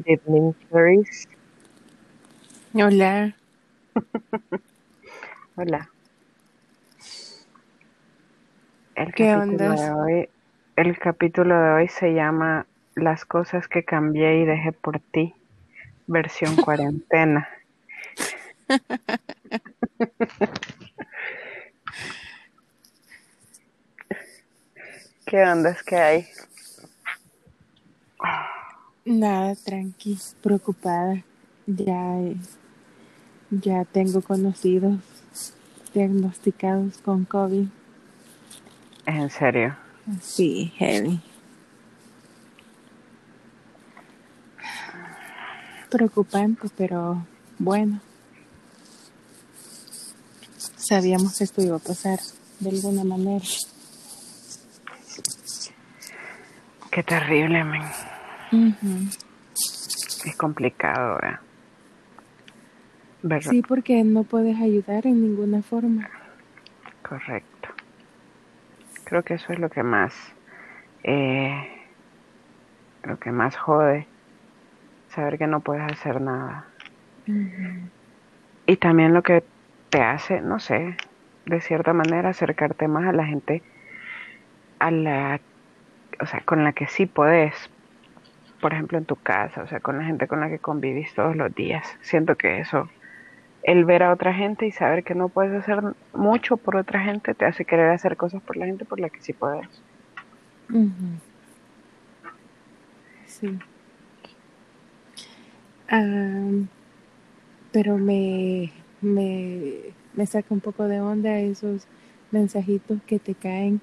Good 0.00 0.12
evening, 0.24 0.54
Clarice. 0.70 1.26
Hola. 2.72 3.36
Hola. 5.56 5.90
El 8.94 9.12
¿Qué 9.12 9.26
capítulo 9.26 9.74
de 9.74 9.90
hoy, 9.90 10.28
el 10.76 10.98
capítulo 10.98 11.60
de 11.60 11.70
hoy 11.72 11.88
se 11.88 12.14
llama 12.14 12.66
Las 12.94 13.26
cosas 13.26 13.68
que 13.68 13.84
cambié 13.84 14.38
y 14.40 14.46
dejé 14.46 14.72
por 14.72 15.00
ti, 15.00 15.34
versión 16.06 16.56
cuarentena. 16.64 17.46
¿Qué 25.26 25.42
ondas 25.42 25.82
que 25.82 25.96
hay? 25.96 26.26
Nada, 29.04 29.54
tranqui, 29.56 30.18
preocupada. 30.42 31.22
Ya, 31.66 32.18
ya 33.50 33.84
tengo 33.86 34.20
conocidos 34.20 35.00
diagnosticados 35.94 36.98
con 36.98 37.24
COVID. 37.24 37.66
¿Es 39.06 39.14
en 39.14 39.30
serio? 39.30 39.76
Sí, 40.20 40.72
heavy. 40.76 41.20
Preocupante, 45.90 46.68
pero 46.76 47.24
bueno. 47.58 48.00
Sabíamos 50.76 51.38
que 51.38 51.44
esto 51.44 51.62
iba 51.62 51.76
a 51.76 51.80
pasar 51.80 52.18
de 52.58 52.70
alguna 52.70 53.04
manera. 53.04 53.44
Qué 56.90 57.02
terrible, 57.02 57.64
Es 58.52 60.36
complicado, 60.36 61.18
¿verdad? 61.20 61.40
¿Verdad? 63.22 63.50
Sí, 63.50 63.62
porque 63.62 64.02
no 64.02 64.24
puedes 64.24 64.58
ayudar 64.60 65.06
en 65.06 65.22
ninguna 65.22 65.62
forma. 65.62 66.08
Correcto. 67.02 67.68
Creo 69.04 69.22
que 69.22 69.34
eso 69.34 69.52
es 69.52 69.58
lo 69.58 69.68
que 69.68 69.82
más, 69.82 70.14
eh, 71.02 71.68
lo 73.02 73.18
que 73.18 73.30
más 73.32 73.56
jode, 73.56 74.06
saber 75.08 75.38
que 75.38 75.46
no 75.46 75.60
puedes 75.60 75.82
hacer 75.90 76.20
nada. 76.20 76.66
Y 78.66 78.76
también 78.76 79.12
lo 79.12 79.22
que 79.22 79.44
te 79.90 80.00
hace, 80.00 80.40
no 80.40 80.60
sé, 80.60 80.96
de 81.46 81.60
cierta 81.60 81.92
manera 81.92 82.30
acercarte 82.30 82.88
más 82.88 83.08
a 83.08 83.12
la 83.12 83.26
gente, 83.26 83.62
a 84.78 84.90
la, 84.90 85.40
o 86.20 86.26
sea, 86.26 86.40
con 86.44 86.64
la 86.64 86.72
que 86.72 86.86
sí 86.86 87.06
podés, 87.06 87.54
por 88.60 88.72
ejemplo 88.72 88.98
en 88.98 89.04
tu 89.04 89.16
casa, 89.16 89.62
o 89.62 89.66
sea, 89.66 89.80
con 89.80 89.98
la 89.98 90.04
gente 90.04 90.28
con 90.28 90.40
la 90.40 90.48
que 90.48 90.58
convivís 90.58 91.14
todos 91.14 91.36
los 91.36 91.54
días. 91.54 91.86
Siento 92.02 92.36
que 92.36 92.60
eso, 92.60 92.88
el 93.62 93.84
ver 93.84 94.02
a 94.02 94.12
otra 94.12 94.34
gente 94.34 94.66
y 94.66 94.72
saber 94.72 95.04
que 95.04 95.14
no 95.14 95.28
puedes 95.28 95.52
hacer 95.52 95.80
mucho 96.12 96.56
por 96.56 96.76
otra 96.76 97.00
gente, 97.00 97.34
te 97.34 97.44
hace 97.44 97.64
querer 97.64 97.90
hacer 97.90 98.16
cosas 98.16 98.42
por 98.42 98.56
la 98.56 98.66
gente 98.66 98.84
por 98.84 99.00
la 99.00 99.08
que 99.08 99.20
sí. 99.20 99.34
Ujú. 100.70 100.90
Sí. 103.26 103.58
Pero 107.72 107.98
me, 107.98 108.72
me, 109.00 109.74
me 110.14 110.26
saca 110.26 110.52
un 110.52 110.60
poco 110.60 110.84
de 110.84 111.00
onda 111.00 111.38
esos 111.38 111.86
mensajitos 112.30 113.00
que 113.06 113.18
te 113.18 113.34
caen 113.34 113.80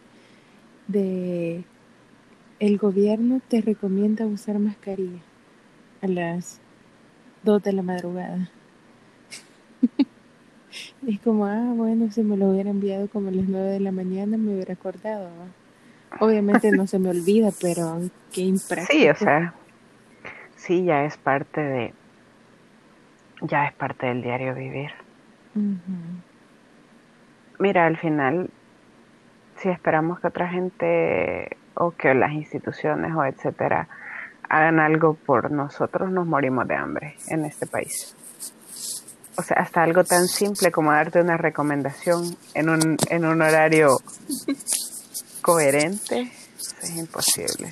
de 0.88 1.64
el 2.60 2.78
gobierno 2.78 3.42
te 3.48 3.62
recomienda 3.62 4.26
usar 4.26 4.60
mascarilla 4.60 5.22
a 6.02 6.08
las 6.08 6.60
2 7.44 7.64
de 7.64 7.74
la 7.74 7.82
madrugada. 7.82 8.50
Es 11.08 11.20
como, 11.22 11.46
ah, 11.46 11.74
bueno, 11.76 12.12
si 12.12 12.22
me 12.22 12.38
lo 12.38 12.50
hubiera 12.50 12.70
enviado 12.70 13.08
como 13.08 13.30
a 13.30 13.32
las 13.32 13.48
9 13.48 13.70
de 13.70 13.80
la 13.80 13.92
mañana 13.92 14.38
me 14.38 14.54
hubiera 14.54 14.74
acordado. 14.74 15.26
¿va? 15.26 15.48
Obviamente 16.20 16.72
no 16.72 16.86
se 16.86 17.00
me 17.00 17.10
olvida, 17.10 17.50
pero 17.60 18.00
qué 18.32 18.42
impráctico. 18.42 18.88
Sí, 18.92 19.10
o 19.10 19.16
sea, 19.16 19.54
sí, 20.56 20.84
ya 20.84 21.06
es 21.06 21.18
parte 21.18 21.62
de, 21.62 21.94
ya 23.42 23.66
es 23.66 23.74
parte 23.74 24.08
del 24.08 24.22
diario 24.22 24.54
vivir. 24.54 24.92
Mira, 27.58 27.88
al 27.88 27.98
final, 27.98 28.50
si 29.56 29.70
esperamos 29.70 30.20
que 30.20 30.28
otra 30.28 30.50
gente 30.50 31.58
o 31.80 31.92
que 31.92 32.14
las 32.14 32.32
instituciones 32.32 33.14
o 33.16 33.24
etcétera 33.26 33.88
hagan 34.50 34.80
algo 34.80 35.14
por 35.16 35.52
nosotros, 35.52 36.10
nos 36.12 36.26
morimos 36.26 36.68
de 36.68 36.76
hambre 36.76 37.16
en 37.28 37.46
este 37.46 37.66
país. 37.68 38.16
O 39.38 39.44
sea, 39.44 39.58
hasta 39.58 39.84
algo 39.84 40.04
tan 40.04 40.28
simple 40.28 40.72
como 40.72 40.92
darte 40.92 41.22
una 41.22 41.38
recomendación 41.38 42.36
en 42.56 42.70
un, 42.70 42.98
en 43.10 43.26
un 43.26 43.42
horario 43.42 43.98
coherente 45.42 46.32
es 46.82 46.96
imposible. 46.98 47.72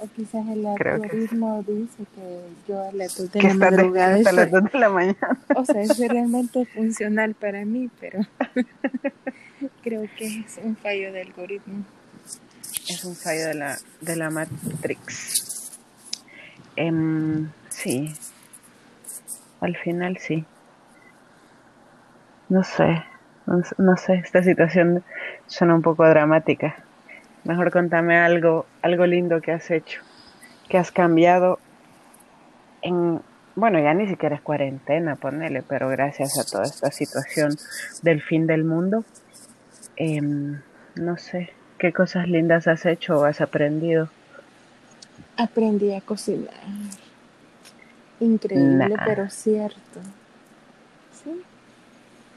O 0.00 0.08
quizás 0.16 0.46
el 0.48 0.66
algoritmo 0.66 1.62
dice 1.62 2.04
que 2.14 2.40
yo 2.66 2.82
a 2.88 2.92
las 2.92 3.16
2 3.16 3.32
de 3.32 3.42
la 3.42 3.54
madrugada 3.54 4.14
despierta 4.16 4.30
a 4.30 4.32
las 4.32 4.46
estoy- 4.46 4.60
2 4.62 4.72
de 4.72 4.78
la 4.78 4.88
mañana. 4.88 5.38
O 5.56 5.64
sea, 5.64 5.82
es 5.82 5.98
realmente 5.98 6.66
funcional 6.66 7.34
para 7.34 7.64
mí, 7.64 7.88
pero 8.00 8.20
creo 9.82 10.02
que 10.16 10.26
es 10.40 10.58
un 10.64 10.76
fallo 10.76 11.12
de 11.12 11.20
algoritmo. 11.22 11.84
Es 12.88 13.04
un 13.04 13.14
fallo 13.14 13.46
de 13.46 13.54
la, 13.54 13.78
de 14.00 14.16
la 14.16 14.30
Matrix. 14.30 15.72
Em, 16.76 17.50
sí. 17.68 18.12
Al 19.60 19.76
final 19.76 20.18
sí. 20.18 20.44
No 22.48 22.64
sé. 22.64 23.04
No 23.78 23.96
sé, 23.96 24.14
esta 24.14 24.42
situación 24.42 25.02
suena 25.46 25.74
un 25.74 25.82
poco 25.82 26.06
dramática. 26.06 26.76
Mejor 27.44 27.72
contame 27.72 28.18
algo, 28.18 28.66
algo 28.82 29.04
lindo 29.04 29.40
que 29.40 29.50
has 29.50 29.70
hecho, 29.70 30.00
que 30.68 30.78
has 30.78 30.92
cambiado 30.92 31.58
en, 32.82 33.20
bueno, 33.56 33.80
ya 33.80 33.94
ni 33.94 34.06
siquiera 34.06 34.36
es 34.36 34.42
cuarentena, 34.42 35.16
ponele, 35.16 35.62
pero 35.62 35.88
gracias 35.88 36.38
a 36.38 36.44
toda 36.44 36.64
esta 36.64 36.92
situación 36.92 37.56
del 38.02 38.22
fin 38.22 38.46
del 38.46 38.64
mundo, 38.64 39.04
em, 39.96 40.60
no 40.94 41.16
sé, 41.16 41.50
qué 41.82 41.92
cosas 41.92 42.28
lindas 42.28 42.68
has 42.68 42.86
hecho 42.86 43.18
o 43.18 43.24
has 43.24 43.40
aprendido. 43.40 44.08
Aprendí 45.36 45.92
a 45.92 46.00
cocinar. 46.00 46.54
Increíble, 48.20 48.88
Nah. 48.88 49.04
pero 49.04 49.28
cierto. 49.28 49.98
Sí. 51.12 51.42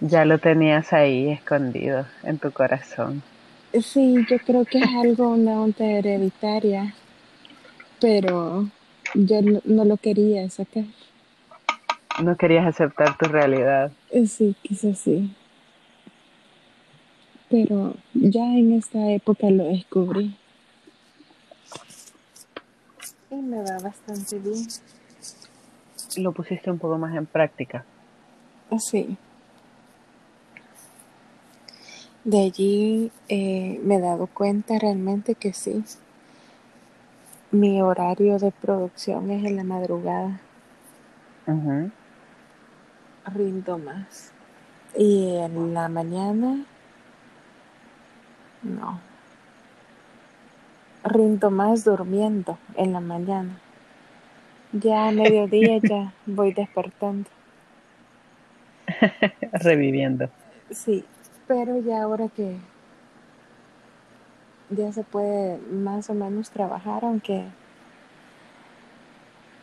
Ya 0.02 0.26
lo 0.26 0.40
tenías 0.40 0.94
ahí 0.94 1.30
escondido 1.30 2.08
en 2.24 2.40
tu 2.40 2.52
corazón. 2.52 3.22
Sí, 3.80 4.26
yo 4.28 4.40
creo 4.40 4.66
que 4.66 4.80
es 4.80 4.90
algo, 5.00 5.30
una 5.30 5.62
onda 5.62 5.86
hereditaria, 5.86 6.96
pero 8.02 8.68
yo 9.14 9.42
no, 9.44 9.62
no 9.64 9.86
lo 9.86 9.98
quería 9.98 10.50
sacar. 10.50 10.86
No 12.24 12.36
querías 12.36 12.66
aceptar 12.66 13.16
tu 13.20 13.26
realidad. 13.28 13.92
Sí, 14.28 14.56
quizás 14.64 14.98
sí. 14.98 15.30
Pero 17.50 17.96
ya 18.14 18.44
en 18.44 18.74
esta 18.74 19.12
época 19.12 19.50
lo 19.50 19.66
descubrí. 19.66 20.36
Y 23.30 23.36
me 23.36 23.58
va 23.58 23.78
bastante 23.80 24.40
bien. 24.40 24.68
Lo 26.18 26.32
pusiste 26.32 26.72
un 26.72 26.80
poco 26.80 26.98
más 26.98 27.16
en 27.16 27.26
práctica. 27.26 27.86
Sí. 28.80 29.18
De 32.24 32.42
allí 32.42 33.12
eh, 33.30 33.80
me 33.84 33.98
he 33.98 34.00
dado 34.00 34.26
cuenta 34.26 34.80
realmente 34.80 35.36
que 35.36 35.54
sí. 35.54 35.84
Mi 37.52 37.82
horario 37.82 38.40
de 38.40 38.52
producción 38.52 39.30
es 39.30 39.46
en 39.46 39.56
la 39.56 39.64
madrugada. 39.64 40.42
Ujú. 41.46 41.92
Rindo 43.34 43.78
más. 43.78 44.32
Y 44.98 45.36
en 45.36 45.74
la 45.74 45.88
mañana, 45.88 46.66
no. 48.66 49.00
Rindo 51.04 51.52
más 51.52 51.84
durmiendo 51.84 52.58
en 52.76 52.94
la 52.94 53.00
mañana. 53.00 53.60
Ya 54.74 55.08
a 55.08 55.12
mediodía 55.12 55.78
ya 55.84 56.14
voy 56.26 56.52
despertando. 56.52 57.30
Reviviendo. 59.54 60.30
Sí, 60.72 61.06
pero 61.48 61.80
ya 61.80 62.04
ahora 62.04 62.28
que 62.30 62.58
ya 64.70 64.92
se 64.92 65.04
puede 65.04 65.58
más 65.72 66.10
o 66.10 66.14
menos 66.14 66.50
trabajar, 66.50 67.06
aunque, 67.06 67.46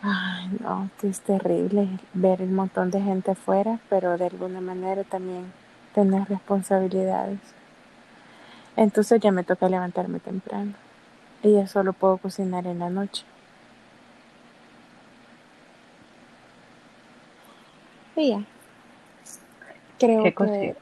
ay, 0.01 0.49
no, 0.61 0.91
que 1.01 1.09
es 1.09 1.21
terrible 1.21 1.89
ver 2.15 2.41
el 2.41 2.51
montón 2.51 2.91
de 2.91 3.01
gente 3.01 3.33
afuera, 3.33 3.81
pero 3.91 4.17
de 4.17 4.27
alguna 4.27 4.61
manera 4.61 5.03
también 5.05 5.53
tener 5.95 6.29
responsabilidades. 6.29 7.41
Entonces 8.77 9.21
ya 9.21 9.33
me 9.33 9.45
toca 9.45 9.69
levantarme 9.69 10.19
temprano 10.19 10.75
y 11.43 11.55
ya 11.55 11.67
solo 11.67 11.93
puedo 11.93 12.19
cocinar 12.19 12.67
en 12.67 12.79
la 12.79 12.91
noche. 12.91 13.25
Sí, 18.15 18.47
Creo 19.99 20.25
que 20.35 20.75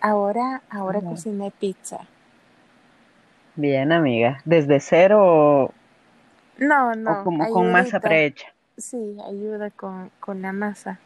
ahora, 0.00 0.62
ahora 0.70 1.00
cociné 1.00 1.50
pizza. 1.50 2.00
Bien, 3.56 3.90
amiga. 3.90 4.40
¿Desde 4.44 4.78
cero 4.80 5.72
no, 6.58 6.94
no, 6.94 7.12
o 7.12 7.24
como 7.24 7.50
con 7.50 7.72
masa 7.72 7.98
prehecha? 8.00 8.46
Sí, 8.78 9.16
ayuda 9.26 9.70
con, 9.70 10.10
con 10.20 10.42
la 10.42 10.52
masa. 10.52 10.98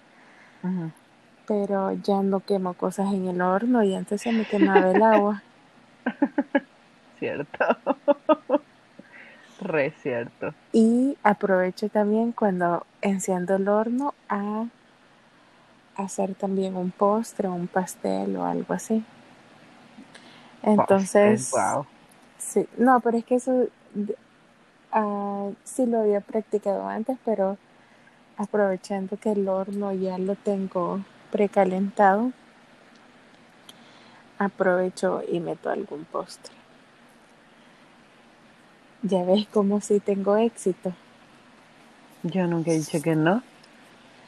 Pero 1.47 1.93
ya 1.93 2.23
no 2.23 2.41
quemo 2.41 2.75
cosas 2.75 3.13
en 3.13 3.27
el 3.29 3.41
horno 3.41 3.83
y 3.83 3.95
antes 3.95 4.21
se 4.21 4.33
me 4.33 4.45
quemaba 4.45 4.91
el 4.91 5.03
agua. 5.03 5.43
cierto. 7.19 7.65
Re 9.61 9.93
cierto. 10.03 10.55
Y 10.73 11.19
aprovecho 11.23 11.89
también 11.89 12.33
cuando 12.33 12.87
enciendo 13.03 13.57
el 13.57 13.69
horno 13.69 14.15
a 14.29 14.67
hacer 15.97 16.35
también 16.35 16.77
un 16.77 16.91
postre, 16.91 17.49
un 17.49 17.67
pastel 17.67 18.37
o 18.37 18.45
algo 18.45 18.73
así. 18.73 19.05
Entonces, 20.63 21.51
wow. 21.53 21.87
sí, 22.39 22.67
no, 22.77 23.01
pero 23.01 23.19
es 23.19 23.25
que 23.25 23.37
eso 23.37 23.67
uh, 24.95 25.55
sí 25.65 25.87
lo 25.87 26.01
había 26.01 26.21
practicado 26.21 26.87
antes, 26.87 27.19
pero 27.25 27.57
aprovechando 28.37 29.17
que 29.19 29.33
el 29.33 29.49
horno 29.49 29.93
ya 29.93 30.19
lo 30.19 30.35
tengo 30.35 31.01
precalentado, 31.31 32.33
aprovecho 34.41 35.23
y 35.31 35.39
meto 35.39 35.69
algún 35.69 36.07
postre. 36.07 36.55
Ya 39.03 39.23
ves 39.23 39.47
como 39.49 39.81
si 39.83 40.01
tengo 40.01 40.37
éxito. 40.37 40.95
Yo 42.23 42.47
nunca 42.47 42.71
he 42.71 42.79
dicho 42.79 43.01
que 43.03 43.15
no. 43.15 43.43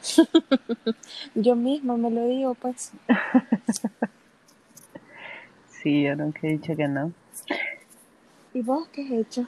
yo 1.35 1.55
mismo 1.55 1.97
me 1.97 2.11
lo 2.11 2.27
digo, 2.27 2.53
pues. 2.53 2.91
sí, 5.81 6.03
yo 6.03 6.15
nunca 6.15 6.41
he 6.43 6.57
dicho 6.57 6.75
que 6.75 6.87
no. 6.87 7.11
¿Y 8.53 8.61
vos 8.61 8.87
qué 8.89 9.05
has 9.05 9.11
hecho? 9.11 9.47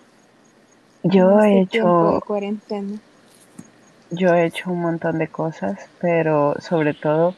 Yo 1.03 1.41
he 1.41 1.61
este 1.61 1.77
hecho. 1.77 2.13
De 2.13 2.21
cuarentena? 2.21 2.99
Yo 4.09 4.33
he 4.33 4.45
hecho 4.45 4.71
un 4.71 4.81
montón 4.81 5.19
de 5.19 5.27
cosas, 5.27 5.89
pero 5.99 6.55
sobre 6.59 6.95
todo 6.95 7.35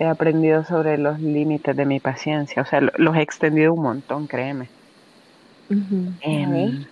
he 0.00 0.06
aprendido 0.06 0.64
sobre 0.64 0.98
los 0.98 1.20
límites 1.20 1.76
de 1.76 1.84
mi 1.86 2.00
paciencia. 2.00 2.62
O 2.62 2.66
sea, 2.66 2.80
los 2.80 3.16
he 3.16 3.22
extendido 3.22 3.72
un 3.74 3.82
montón, 3.82 4.26
créeme. 4.26 4.68
Em, 6.22 6.84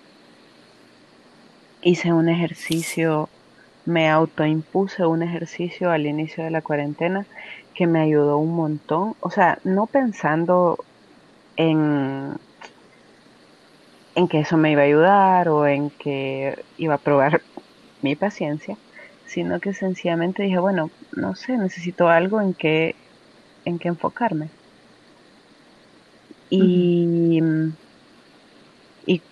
hice 1.82 2.12
un 2.12 2.28
ejercicio 2.28 3.28
me 3.88 4.10
autoimpuse 4.10 5.06
un 5.06 5.22
ejercicio 5.22 5.90
al 5.90 6.06
inicio 6.06 6.44
de 6.44 6.50
la 6.50 6.60
cuarentena 6.60 7.24
que 7.74 7.86
me 7.86 8.00
ayudó 8.00 8.36
un 8.36 8.54
montón. 8.54 9.14
O 9.20 9.30
sea, 9.30 9.58
no 9.64 9.86
pensando 9.86 10.78
en, 11.56 12.34
en 14.14 14.28
que 14.28 14.40
eso 14.40 14.58
me 14.58 14.72
iba 14.72 14.82
a 14.82 14.84
ayudar 14.84 15.48
o 15.48 15.66
en 15.66 15.88
que 15.88 16.62
iba 16.76 16.94
a 16.94 16.98
probar 16.98 17.40
mi 18.02 18.14
paciencia, 18.14 18.76
sino 19.28 19.60
que 19.60 19.72
sencillamente 19.72 20.42
dije, 20.42 20.58
bueno, 20.58 20.90
no 21.14 21.36
sé, 21.36 21.56
necesito 21.56 22.08
algo 22.08 22.40
en 22.40 22.54
que, 22.54 22.96
en 23.64 23.78
que 23.78 23.88
enfocarme. 23.88 24.48
Y, 26.50 27.40
y, 29.06 29.22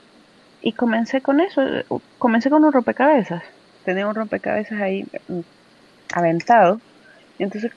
y 0.63 0.73
comencé 0.73 1.21
con 1.21 1.41
eso, 1.41 1.63
comencé 2.19 2.49
con 2.51 2.65
un 2.65 2.73
rompecabezas 2.73 3.43
tenía 3.87 4.09
un 4.09 4.17
rompecabezas 4.17 4.81
ahí 4.83 5.07
mm, 5.29 5.41
aventado. 6.13 6.81
Y 7.39 7.45
entonces 7.45 7.73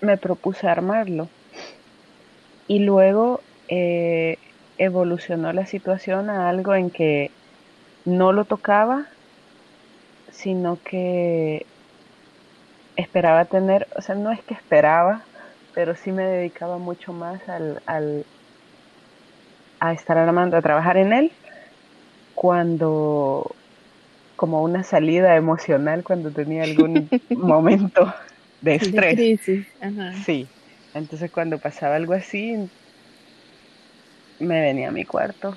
me 0.00 0.16
propuse 0.16 0.66
armarlo. 0.66 1.28
Y 2.66 2.80
luego 2.80 3.40
eh, 3.68 4.38
evolucionó 4.78 5.52
la 5.52 5.66
situación 5.66 6.30
a 6.30 6.48
algo 6.48 6.74
en 6.74 6.90
que 6.90 7.30
no 8.04 8.32
lo 8.32 8.44
tocaba, 8.46 9.06
sino 10.42 10.78
que 10.82 11.66
esperaba 12.96 13.44
tener, 13.44 13.86
o 13.96 14.02
sea, 14.02 14.14
no 14.14 14.30
es 14.30 14.40
que 14.42 14.54
esperaba, 14.54 15.22
pero 15.74 15.94
sí 15.94 16.12
me 16.12 16.24
dedicaba 16.24 16.78
mucho 16.78 17.12
más 17.12 17.46
al, 17.48 17.82
al 17.86 18.24
a 19.80 19.92
estar 19.92 20.18
armando, 20.18 20.56
a 20.56 20.62
trabajar 20.62 20.96
en 20.96 21.12
él, 21.12 21.32
cuando 22.34 23.54
como 24.36 24.62
una 24.62 24.84
salida 24.84 25.36
emocional 25.36 26.02
cuando 26.02 26.30
tenía 26.30 26.62
algún 26.62 27.08
momento 27.30 28.12
de 28.62 28.76
estrés. 28.76 29.40
Sí, 30.24 30.46
entonces 30.94 31.30
cuando 31.30 31.58
pasaba 31.58 31.96
algo 31.96 32.14
así, 32.14 32.56
me 34.38 34.60
venía 34.62 34.88
a 34.88 34.92
mi 34.92 35.04
cuarto 35.04 35.54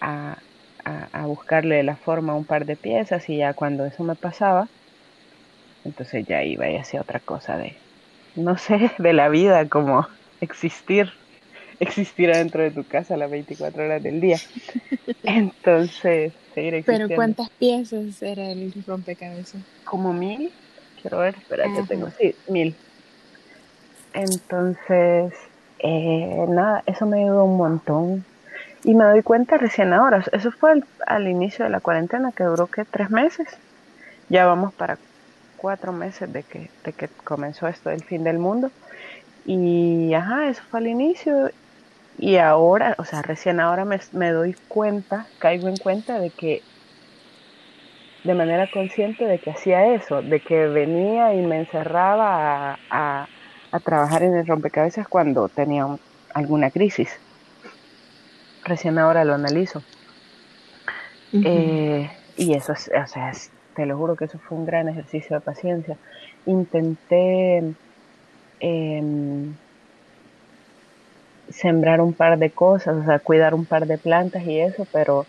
a, 0.00 0.36
a, 0.84 1.26
buscarle 1.26 1.82
la 1.82 1.96
forma 1.96 2.32
a 2.32 2.36
un 2.36 2.44
par 2.44 2.66
de 2.66 2.76
piezas 2.76 3.28
y 3.28 3.38
ya 3.38 3.54
cuando 3.54 3.86
eso 3.86 4.04
me 4.04 4.14
pasaba, 4.14 4.68
entonces 5.84 6.26
ya 6.26 6.42
iba 6.42 6.68
y 6.68 6.76
hacía 6.76 7.00
otra 7.00 7.20
cosa 7.20 7.56
de, 7.56 7.76
no 8.36 8.56
sé, 8.58 8.90
de 8.98 9.12
la 9.12 9.28
vida, 9.28 9.68
como 9.68 10.06
existir 10.40 11.12
existir 11.80 12.30
dentro 12.30 12.62
de 12.62 12.70
tu 12.70 12.84
casa 12.84 13.16
las 13.16 13.30
24 13.30 13.84
horas 13.84 14.02
del 14.02 14.20
día. 14.20 14.38
Entonces, 15.22 16.32
seguir 16.54 16.74
existiendo. 16.74 17.08
Pero 17.08 17.16
¿cuántas 17.16 17.50
piezas 17.50 18.22
era 18.22 18.50
el 18.50 18.72
rompecabezas? 18.86 19.60
Como 19.84 20.12
mil. 20.12 20.52
Quiero 21.00 21.18
ver, 21.18 21.36
espérate, 21.36 21.82
tengo, 21.86 22.08
sí, 22.18 22.34
mil. 22.48 22.74
Entonces, 24.14 25.34
eh, 25.80 26.46
nada, 26.48 26.82
eso 26.86 27.04
me 27.04 27.22
ayudó 27.22 27.44
un 27.44 27.56
montón. 27.56 28.24
Y 28.84 28.94
me 28.94 29.04
doy 29.04 29.22
cuenta 29.22 29.56
recién 29.56 29.92
ahora, 29.92 30.22
eso 30.32 30.52
fue 30.52 30.82
al, 31.06 31.26
inicio 31.26 31.64
de 31.64 31.70
la 31.70 31.80
cuarentena 31.80 32.32
que 32.32 32.44
duró 32.44 32.66
que 32.66 32.84
tres 32.84 33.10
meses. 33.10 33.48
Ya 34.28 34.46
vamos 34.46 34.72
para 34.74 34.98
cuatro 35.56 35.92
meses 35.92 36.32
de 36.32 36.42
que, 36.42 36.70
de 36.84 36.92
que 36.92 37.08
comenzó 37.24 37.66
esto 37.66 37.90
del 37.90 38.04
fin 38.04 38.24
del 38.24 38.38
mundo. 38.38 38.70
Y 39.46 40.12
ajá, 40.14 40.48
eso 40.48 40.62
fue 40.70 40.80
al 40.80 40.86
inicio 40.86 41.50
y 42.18 42.36
ahora, 42.36 42.94
o 42.98 43.04
sea, 43.04 43.22
recién 43.22 43.60
ahora 43.60 43.84
me, 43.84 44.30
doy 44.30 44.54
cuenta, 44.68 45.26
caigo 45.38 45.68
en 45.68 45.76
cuenta 45.76 46.20
de 46.20 46.30
que 46.30 46.62
de 48.22 48.34
manera 48.34 48.70
consciente 48.70 49.26
de 49.26 49.38
que 49.38 49.50
hacía 49.50 49.94
eso, 49.94 50.22
de 50.22 50.40
que 50.40 50.66
venía 50.68 51.34
y 51.34 51.42
me 51.42 51.58
encerraba 51.58 52.78
a, 52.88 53.28
trabajar 53.84 54.22
en 54.22 54.34
el 54.34 54.46
rompecabezas 54.46 55.08
cuando 55.08 55.48
tenía 55.48 55.86
alguna 56.32 56.70
crisis. 56.70 57.18
Recién 58.64 58.98
ahora 58.98 59.24
lo 59.24 59.34
analizo. 59.34 59.82
Eh, 61.32 62.08
y 62.36 62.54
eso 62.54 62.72
es, 62.72 62.88
o 62.88 63.06
sea, 63.06 63.32
te 63.74 63.86
lo 63.86 63.98
juro 63.98 64.16
que 64.16 64.26
eso 64.26 64.38
fue 64.38 64.56
un 64.56 64.66
gran 64.66 64.88
ejercicio 64.88 65.36
de 65.36 65.40
paciencia. 65.40 65.96
Intenté 66.46 67.74
em, 68.60 69.54
sembrar 71.50 72.00
un 72.00 72.12
par 72.12 72.38
de 72.38 72.50
cosas, 72.50 72.96
o 72.96 73.04
sea, 73.04 73.18
cuidar 73.18 73.54
un 73.54 73.64
par 73.64 73.86
de 73.86 73.98
plantas 73.98 74.44
y 74.44 74.60
eso, 74.60 74.86
pero, 74.92 75.26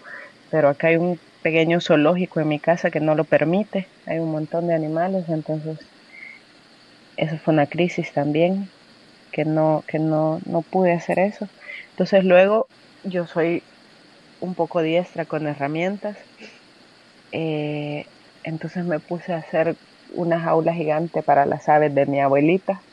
pero 0.51 0.70
acá 0.70 0.88
hay 0.88 0.98
un 0.98 1.20
pequeño 1.42 1.82
zoológico 1.82 2.39
en 2.39 2.48
mi 2.48 2.60
casa 2.60 2.89
que 2.89 3.00
no 3.00 3.15
lo 3.15 3.24
permite, 3.24 3.88
hay 4.06 4.20
un 4.20 4.32
montón 4.32 4.68
de 4.68 4.74
animales, 4.74 5.30
entonces 5.30 5.80
eso 7.18 7.38
fue 7.38 7.54
una 7.54 7.68
crisis 7.68 8.12
también, 8.12 8.70
que 9.32 9.46
no, 9.46 9.84
que 9.88 10.00
no, 10.00 10.39
no 10.46 10.62
pude 10.62 10.94
hacer 10.94 11.20
eso. 11.20 11.48
Entonces 11.92 12.24
luego 12.24 12.68
yo 13.06 13.26
soy 13.28 13.68
un 14.40 14.56
poco 14.56 14.82
diestra 14.84 15.26
con 15.28 15.48
herramientas, 15.48 16.18
eh, 17.32 18.06
entonces 18.44 18.86
me 18.86 19.00
puse 19.00 19.34
a 19.34 19.38
hacer 19.38 19.78
una 20.08 20.40
jaula 20.40 20.74
gigante 20.74 21.24
para 21.24 21.46
las 21.46 21.68
aves 21.70 21.94
de 21.96 22.06
mi 22.06 22.20
abuelita 22.22 22.86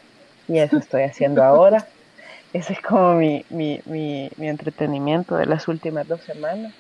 y 0.49 0.61
eso 0.61 0.79
estoy 0.79 1.03
haciendo 1.05 1.43
ahora. 1.45 1.91
Ese 2.53 2.75
es 2.75 2.83
como 2.83 3.15
mi, 3.17 3.47
mi, 3.51 3.81
mi, 3.87 4.31
mi 4.37 4.49
entretenimiento 4.49 5.37
de 5.37 5.47
las 5.47 5.69
últimas 5.69 6.09
dos 6.09 6.25
semanas. 6.25 6.75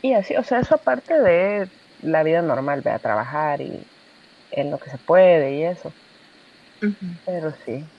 Y 0.00 0.12
así, 0.14 0.36
o 0.36 0.42
sea, 0.44 0.60
eso 0.60 0.74
aparte 0.76 1.20
de 1.20 1.70
la 1.98 2.22
vida 2.22 2.42
normal, 2.42 2.82
ve 2.82 2.90
a 2.92 3.00
trabajar 3.00 3.60
y 3.62 3.90
en 4.50 4.70
lo 4.70 4.78
que 4.80 4.90
se 4.90 4.98
puede 4.98 5.56
y 5.56 5.64
eso. 5.64 5.96
Pero 7.24 7.52
sí. 7.64 7.92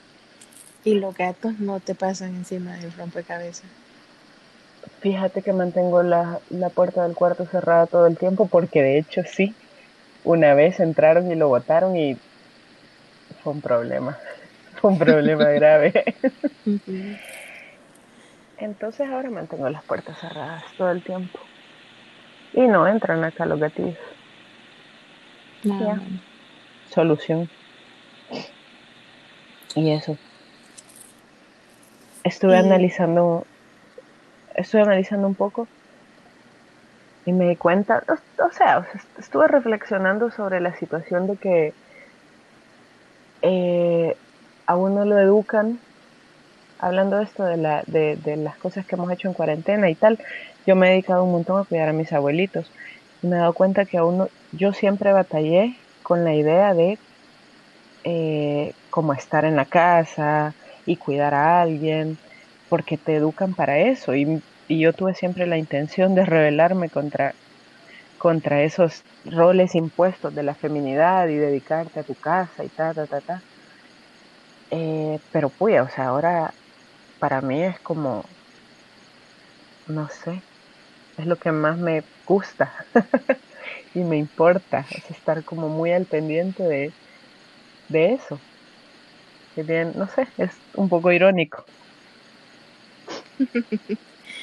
¿Y 0.84 0.94
los 0.94 1.14
gatos 1.16 1.58
no 1.58 1.80
te 1.80 1.94
pasan 1.94 2.34
encima 2.34 2.76
del 2.76 2.92
rompecabezas? 2.92 3.68
Fíjate 5.00 5.42
que 5.42 5.52
mantengo 5.52 6.02
la, 6.02 6.40
la 6.50 6.68
puerta 6.70 7.02
del 7.02 7.14
cuarto 7.14 7.46
cerrada 7.46 7.86
todo 7.86 8.06
el 8.06 8.16
tiempo 8.16 8.46
porque 8.46 8.82
de 8.82 8.98
hecho 8.98 9.22
sí, 9.24 9.54
una 10.24 10.54
vez 10.54 10.80
entraron 10.80 11.30
y 11.30 11.34
lo 11.34 11.48
botaron 11.48 11.96
y 11.96 12.16
fue 13.42 13.52
un 13.52 13.60
problema 13.60 14.18
un 14.82 14.98
problema 14.98 15.44
grave. 15.50 16.16
Entonces 18.58 19.08
ahora 19.08 19.30
mantengo 19.30 19.68
las 19.68 19.84
puertas 19.84 20.18
cerradas 20.18 20.64
todo 20.76 20.90
el 20.90 21.02
tiempo. 21.02 21.38
Y 22.52 22.62
no 22.62 22.86
entran 22.86 23.24
acá 23.24 23.46
los 23.46 23.58
gatillos. 23.58 23.96
solución. 26.90 27.48
Y 29.74 29.92
eso. 29.92 30.18
Estuve 32.22 32.58
analizando, 32.58 33.46
estuve 34.54 34.82
analizando 34.82 35.26
un 35.26 35.34
poco 35.34 35.66
y 37.24 37.32
me 37.32 37.48
di 37.48 37.56
cuenta, 37.56 38.02
o, 38.08 38.52
sea, 38.52 38.86
estuve 39.18 39.46
reflexionando 39.46 40.30
sobre 40.30 40.60
la 40.60 40.74
situación 40.76 41.26
de 41.26 41.36
que 41.36 41.74
eh, 43.42 44.16
a 44.66 44.76
uno 44.76 45.04
lo 45.04 45.18
educan, 45.18 45.78
hablando 46.78 47.16
de 47.16 47.24
esto 47.24 47.44
de, 47.44 47.56
la, 47.56 47.82
de, 47.86 48.16
de 48.16 48.36
las 48.36 48.56
cosas 48.56 48.86
que 48.86 48.96
hemos 48.96 49.10
hecho 49.10 49.28
en 49.28 49.34
cuarentena 49.34 49.88
y 49.88 49.94
tal, 49.94 50.18
yo 50.66 50.76
me 50.76 50.88
he 50.88 50.90
dedicado 50.90 51.24
un 51.24 51.32
montón 51.32 51.60
a 51.60 51.64
cuidar 51.64 51.88
a 51.88 51.92
mis 51.92 52.12
abuelitos 52.12 52.70
y 53.22 53.26
me 53.26 53.36
he 53.36 53.38
dado 53.38 53.52
cuenta 53.52 53.84
que 53.84 53.98
a 53.98 54.04
uno, 54.04 54.28
yo 54.52 54.72
siempre 54.72 55.12
batallé 55.12 55.76
con 56.02 56.24
la 56.24 56.34
idea 56.34 56.74
de 56.74 56.98
eh, 58.04 58.74
como 58.90 59.12
estar 59.12 59.44
en 59.44 59.56
la 59.56 59.66
casa 59.66 60.54
y 60.90 60.96
cuidar 60.96 61.34
a 61.34 61.62
alguien, 61.62 62.18
porque 62.68 62.98
te 62.98 63.16
educan 63.16 63.54
para 63.54 63.78
eso. 63.78 64.14
Y, 64.14 64.26
yo 64.68 64.92
tuve 64.92 65.14
siempre 65.14 65.46
la 65.46 65.58
intención 65.58 66.14
de 66.14 66.24
rebelarme 66.24 66.90
contra, 66.90 67.34
contra 68.18 68.62
esos 68.62 69.04
roles 69.24 69.74
impuestos 69.74 70.34
de 70.34 70.42
la 70.44 70.54
feminidad 70.56 71.28
y 71.28 71.36
dedicarte 71.36 72.00
a 72.00 72.04
tu 72.04 72.14
casa 72.16 72.64
y 72.64 72.68
ta, 72.70 72.94
ta, 72.94 73.06
ta, 73.06 73.20
ta. 73.20 73.44
Eh, 74.70 75.18
pero 75.32 75.50
pues, 75.50 75.80
o 75.80 75.88
sea, 75.88 76.06
ahora 76.08 76.54
para 77.20 77.40
mí 77.42 77.62
es 77.64 77.80
como, 77.80 78.24
no 79.86 80.08
sé, 80.08 80.42
es 81.18 81.26
lo 81.26 81.38
que 81.38 81.52
más 81.52 81.78
me 81.78 82.04
gusta 82.26 82.74
y 83.94 84.04
me 84.04 84.18
importa, 84.18 84.86
es 84.90 85.10
estar 85.10 85.44
como 85.44 85.68
muy 85.68 85.92
al 85.92 86.06
pendiente 86.06 86.62
de, 86.64 86.94
de 87.88 88.14
eso. 88.14 88.38
Que 89.60 89.64
bien, 89.64 89.92
no 89.94 90.08
sé, 90.08 90.26
es 90.38 90.56
un 90.72 90.88
poco 90.88 91.12
irónico. 91.12 91.66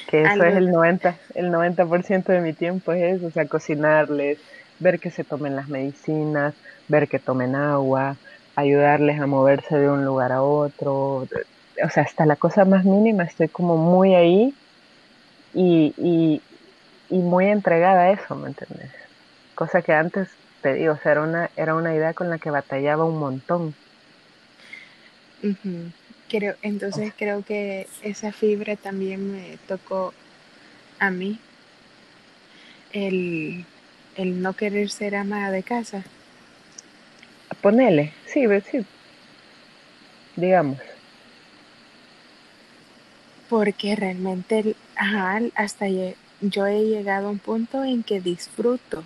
que 0.08 0.22
eso 0.22 0.44
es 0.44 0.56
el 0.56 0.70
90, 0.70 1.18
el 1.34 1.50
90% 1.50 2.32
de 2.32 2.42
mi 2.42 2.54
tiempo 2.54 2.92
es 2.92 3.16
eso, 3.16 3.26
o 3.26 3.32
sea, 3.32 3.48
cocinarles, 3.48 4.38
ver 4.78 5.00
que 5.00 5.10
se 5.10 5.24
tomen 5.24 5.56
las 5.56 5.70
medicinas, 5.70 6.54
ver 6.88 7.08
que 7.08 7.18
tomen 7.18 7.56
agua, 7.56 8.16
ayudarles 8.56 9.20
a 9.20 9.26
moverse 9.26 9.76
de 9.76 9.90
un 9.90 10.06
lugar 10.06 10.34
a 10.34 10.44
otro, 10.44 10.94
o 11.84 11.90
sea, 11.90 12.04
hasta 12.04 12.28
la 12.28 12.36
cosa 12.36 12.64
más 12.64 12.86
mínima 12.86 13.24
estoy 13.24 13.50
como 13.50 13.76
muy 13.76 14.14
ahí 14.14 14.54
y, 15.56 15.96
y, 15.98 16.44
y 17.10 17.18
muy 17.18 17.48
entregada 17.48 18.02
a 18.04 18.12
eso, 18.12 18.36
¿me 18.36 18.50
entiendes? 18.50 18.92
Cosa 19.56 19.82
que 19.82 19.94
antes, 19.94 20.30
te 20.62 20.76
digo, 20.76 20.94
o 20.94 20.98
sea, 21.00 21.14
era 21.14 21.24
una, 21.24 21.50
era 21.56 21.74
una 21.74 21.96
idea 21.96 22.14
con 22.14 22.30
la 22.30 22.38
que 22.38 22.52
batallaba 22.52 23.04
un 23.04 23.18
montón. 23.20 23.74
Creo, 26.30 26.56
entonces 26.62 27.14
creo 27.18 27.44
que 27.44 27.88
esa 28.04 28.32
fibra 28.32 28.76
también 28.76 29.32
me 29.32 29.58
tocó 29.68 30.14
a 31.00 31.10
mí. 31.10 31.40
El, 32.94 33.66
el 34.16 34.42
no 34.42 34.54
querer 34.54 34.90
ser 34.90 35.16
ama 35.16 35.52
de 35.52 35.64
casa. 35.64 36.04
Ponele, 37.62 38.14
sí, 38.26 38.46
sí. 38.72 38.86
Digamos. 40.36 40.80
Porque 43.50 43.96
realmente, 43.96 44.76
ajá, 44.96 45.40
hasta 45.56 45.88
yo 46.42 46.66
he 46.68 46.84
llegado 46.84 47.28
a 47.28 47.32
un 47.32 47.40
punto 47.40 47.84
en 47.84 48.04
que 48.04 48.22
disfruto 48.22 49.04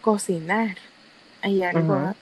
cocinar. 0.00 0.76
Hay 1.42 1.62
algo, 1.62 2.14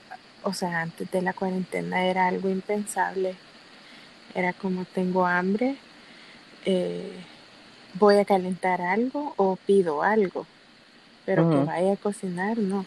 o 0.43 0.53
sea, 0.53 0.81
antes 0.81 1.09
de 1.11 1.21
la 1.21 1.33
cuarentena 1.33 2.05
era 2.05 2.27
algo 2.27 2.49
impensable. 2.49 3.35
Era 4.35 4.53
como 4.53 4.85
tengo 4.85 5.25
hambre, 5.25 5.75
eh, 6.65 7.13
voy 7.95 8.17
a 8.17 8.25
calentar 8.25 8.81
algo 8.81 9.33
o 9.37 9.57
pido 9.57 10.01
algo, 10.01 10.47
pero 11.25 11.49
que 11.49 11.57
vaya 11.57 11.93
a 11.93 11.97
cocinar, 11.97 12.57
no. 12.57 12.85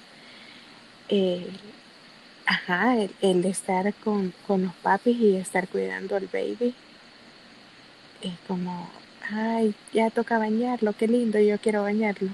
ajá, 2.46 2.96
el, 3.20 3.44
estar 3.44 3.92
con, 3.94 4.32
con, 4.46 4.64
los 4.64 4.75
papis 4.75 5.16
y 5.18 5.36
estar 5.36 5.68
cuidando 5.68 6.16
al 6.16 6.26
baby 6.26 6.75
es 8.22 8.34
como, 8.46 8.88
ay, 9.30 9.75
ya 9.92 10.10
toca 10.10 10.38
bañarlo, 10.38 10.92
qué 10.94 11.06
lindo, 11.06 11.38
yo 11.38 11.58
quiero 11.58 11.82
bañarlo. 11.82 12.30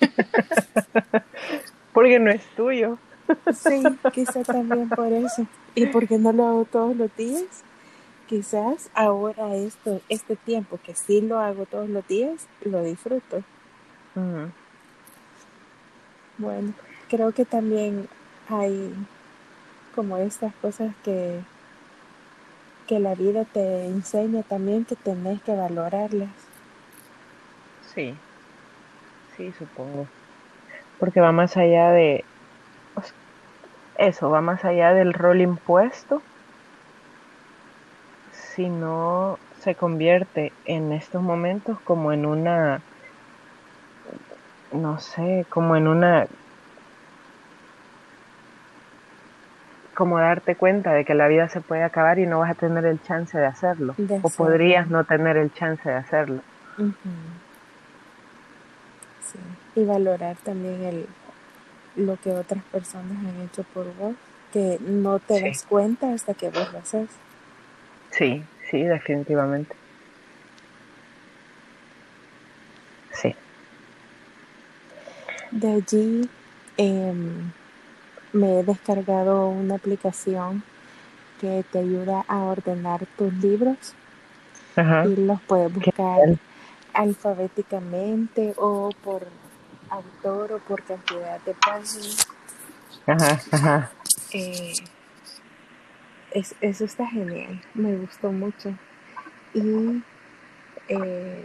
porque 1.92 2.18
no 2.18 2.30
es 2.30 2.42
tuyo. 2.56 2.98
Sí, 3.52 3.98
quizá 4.12 4.42
también 4.42 4.88
por 4.90 5.12
eso. 5.12 5.46
Y 5.74 5.86
porque 5.86 6.18
no 6.18 6.32
lo 6.32 6.46
hago 6.46 6.64
todos 6.64 6.96
los 6.96 7.14
días, 7.16 7.44
quizás 8.28 8.90
ahora 8.94 9.54
esto, 9.54 10.00
este 10.08 10.36
tiempo 10.36 10.78
que 10.84 10.94
sí 10.94 11.20
lo 11.20 11.38
hago 11.38 11.66
todos 11.66 11.88
los 11.88 12.06
días, 12.06 12.46
lo 12.64 12.82
disfruto. 12.82 13.42
Bueno, 16.38 16.72
creo 17.08 17.32
que 17.32 17.44
también 17.44 18.08
hay 18.48 18.94
como 19.94 20.16
estas 20.16 20.54
cosas 20.56 20.94
que, 21.04 21.40
que 22.86 22.98
la 22.98 23.14
vida 23.14 23.44
te 23.44 23.86
enseña 23.86 24.42
también 24.42 24.84
que 24.84 24.96
tenés 24.96 25.40
que 25.42 25.54
valorarlas. 25.54 26.30
Sí, 27.94 28.14
sí, 29.36 29.52
supongo 29.58 30.06
porque 30.98 31.20
va 31.20 31.32
más 31.32 31.56
allá 31.56 31.90
de 31.90 32.24
eso, 33.98 34.30
va 34.30 34.40
más 34.40 34.64
allá 34.64 34.92
del 34.92 35.12
rol 35.12 35.40
impuesto, 35.40 36.22
sino 38.32 39.38
se 39.60 39.74
convierte 39.74 40.52
en 40.64 40.92
estos 40.92 41.22
momentos 41.22 41.78
como 41.80 42.12
en 42.12 42.26
una, 42.26 42.80
no 44.72 44.98
sé, 44.98 45.46
como 45.48 45.76
en 45.76 45.88
una, 45.88 46.26
como 49.94 50.18
darte 50.18 50.56
cuenta 50.56 50.92
de 50.92 51.04
que 51.04 51.14
la 51.14 51.28
vida 51.28 51.48
se 51.48 51.60
puede 51.60 51.82
acabar 51.82 52.18
y 52.18 52.26
no 52.26 52.40
vas 52.40 52.50
a 52.50 52.54
tener 52.54 52.84
el 52.84 53.00
chance 53.02 53.38
de 53.38 53.46
hacerlo, 53.46 53.94
o 54.22 54.28
podrías 54.30 54.88
no 54.88 55.04
tener 55.04 55.36
el 55.36 55.52
chance 55.52 55.88
de 55.88 55.94
hacerlo. 55.94 56.40
Y 59.74 59.84
valorar 59.84 60.36
también 60.44 60.82
el, 60.82 61.06
lo 61.96 62.16
que 62.16 62.30
otras 62.32 62.62
personas 62.64 63.18
han 63.18 63.42
hecho 63.42 63.62
por 63.74 63.94
vos, 63.96 64.14
que 64.52 64.78
no 64.80 65.18
te 65.18 65.40
das 65.40 65.64
cuenta 65.64 66.12
hasta 66.12 66.34
que 66.34 66.48
vos 66.48 66.72
lo 66.72 66.78
haces. 66.78 67.08
Sí, 68.10 68.42
sí, 68.70 68.82
definitivamente. 68.82 69.74
Sí. 73.12 73.34
De 75.50 75.72
allí 75.72 76.28
em, 76.76 77.50
me 78.32 78.60
he 78.60 78.64
descargado 78.64 79.48
una 79.48 79.76
aplicación 79.76 80.62
que 81.40 81.64
te 81.70 81.78
ayuda 81.78 82.24
a 82.28 82.38
ordenar 82.38 83.06
tus 83.18 83.32
libros 83.34 83.94
y 84.76 85.16
los 85.16 85.40
puedes 85.42 85.72
buscar 85.72 86.20
alfabéticamente 86.92 88.54
o 88.56 88.90
por 89.02 89.26
por 90.66 90.82
cantidad 90.84 91.40
de 91.40 91.54
páginas. 91.54 92.26
Ajá, 93.06 93.40
ajá. 93.50 93.90
Eh, 94.32 94.72
eso 96.60 96.84
está 96.84 97.06
genial, 97.06 97.62
me 97.74 97.96
gustó 97.96 98.32
mucho. 98.32 98.74
Y 99.52 100.02
eh, 100.88 101.44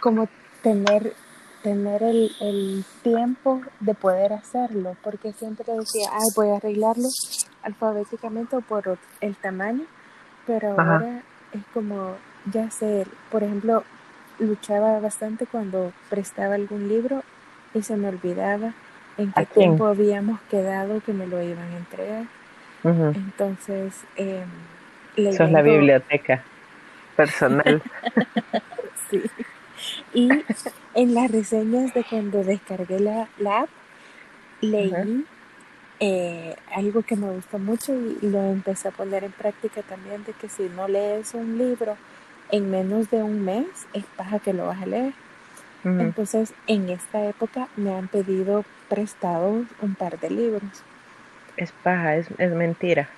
como 0.00 0.28
tener 0.62 1.14
tener 1.62 2.02
el, 2.02 2.30
el, 2.40 2.84
tiempo 3.02 3.62
de 3.80 3.94
poder 3.94 4.34
hacerlo, 4.34 4.98
porque 5.02 5.32
siempre 5.32 5.64
decía, 5.72 6.10
ay, 6.12 6.26
voy 6.36 6.50
a 6.50 6.56
arreglarlo 6.56 7.08
alfabéticamente 7.62 8.56
o 8.56 8.60
por 8.60 8.98
el 9.22 9.34
tamaño, 9.36 9.86
pero 10.46 10.78
ahora 10.78 11.22
es 11.52 11.62
como, 11.72 12.16
ya 12.52 12.70
sé, 12.70 13.06
por 13.30 13.42
ejemplo, 13.42 13.82
luchaba 14.38 15.00
bastante 15.00 15.46
cuando 15.46 15.94
prestaba 16.10 16.54
algún 16.54 16.86
libro 16.88 17.22
y 17.74 17.82
se 17.82 17.96
me 17.96 18.08
olvidaba 18.08 18.72
en 19.18 19.32
qué 19.32 19.46
tiempo 19.46 19.86
habíamos 19.86 20.40
quedado 20.42 21.00
que 21.00 21.12
me 21.12 21.26
lo 21.26 21.42
iban 21.42 21.72
a 21.72 21.76
entregar. 21.76 22.24
Entonces, 22.84 24.04
eh, 24.16 24.44
Eso 25.16 25.44
es 25.44 25.50
la 25.50 25.62
biblioteca 25.62 26.42
personal. 27.16 27.82
sí. 29.10 29.22
Y 30.12 30.28
en 30.94 31.14
las 31.14 31.30
reseñas 31.30 31.94
de 31.94 32.04
cuando 32.04 32.44
descargué 32.44 33.00
la, 33.00 33.28
app, 33.60 33.68
leí 34.60 35.24
eh, 36.00 36.56
algo 36.74 37.02
que 37.02 37.16
me 37.16 37.30
gustó 37.30 37.58
mucho 37.58 37.94
y 37.94 38.26
lo 38.26 38.42
empecé 38.42 38.88
a 38.88 38.90
poner 38.90 39.24
en 39.24 39.32
práctica 39.32 39.82
también, 39.82 40.24
de 40.24 40.32
que 40.32 40.48
si 40.48 40.64
no 40.68 40.88
lees 40.88 41.34
un 41.34 41.58
libro 41.58 41.96
en 42.50 42.70
menos 42.70 43.10
de 43.10 43.22
un 43.22 43.44
mes, 43.44 43.66
es 43.92 44.04
paja 44.16 44.38
que 44.38 44.52
lo 44.52 44.66
vas 44.66 44.82
a 44.82 44.86
leer. 44.86 45.14
Entonces, 45.84 46.54
en 46.66 46.88
esta 46.88 47.26
época 47.26 47.68
me 47.76 47.94
han 47.94 48.08
pedido 48.08 48.64
prestados 48.88 49.66
un 49.82 49.94
par 49.94 50.18
de 50.18 50.30
libros. 50.30 50.82
Es 51.58 51.72
paja, 51.72 52.16
es, 52.16 52.26
es 52.38 52.52
mentira. 52.52 53.08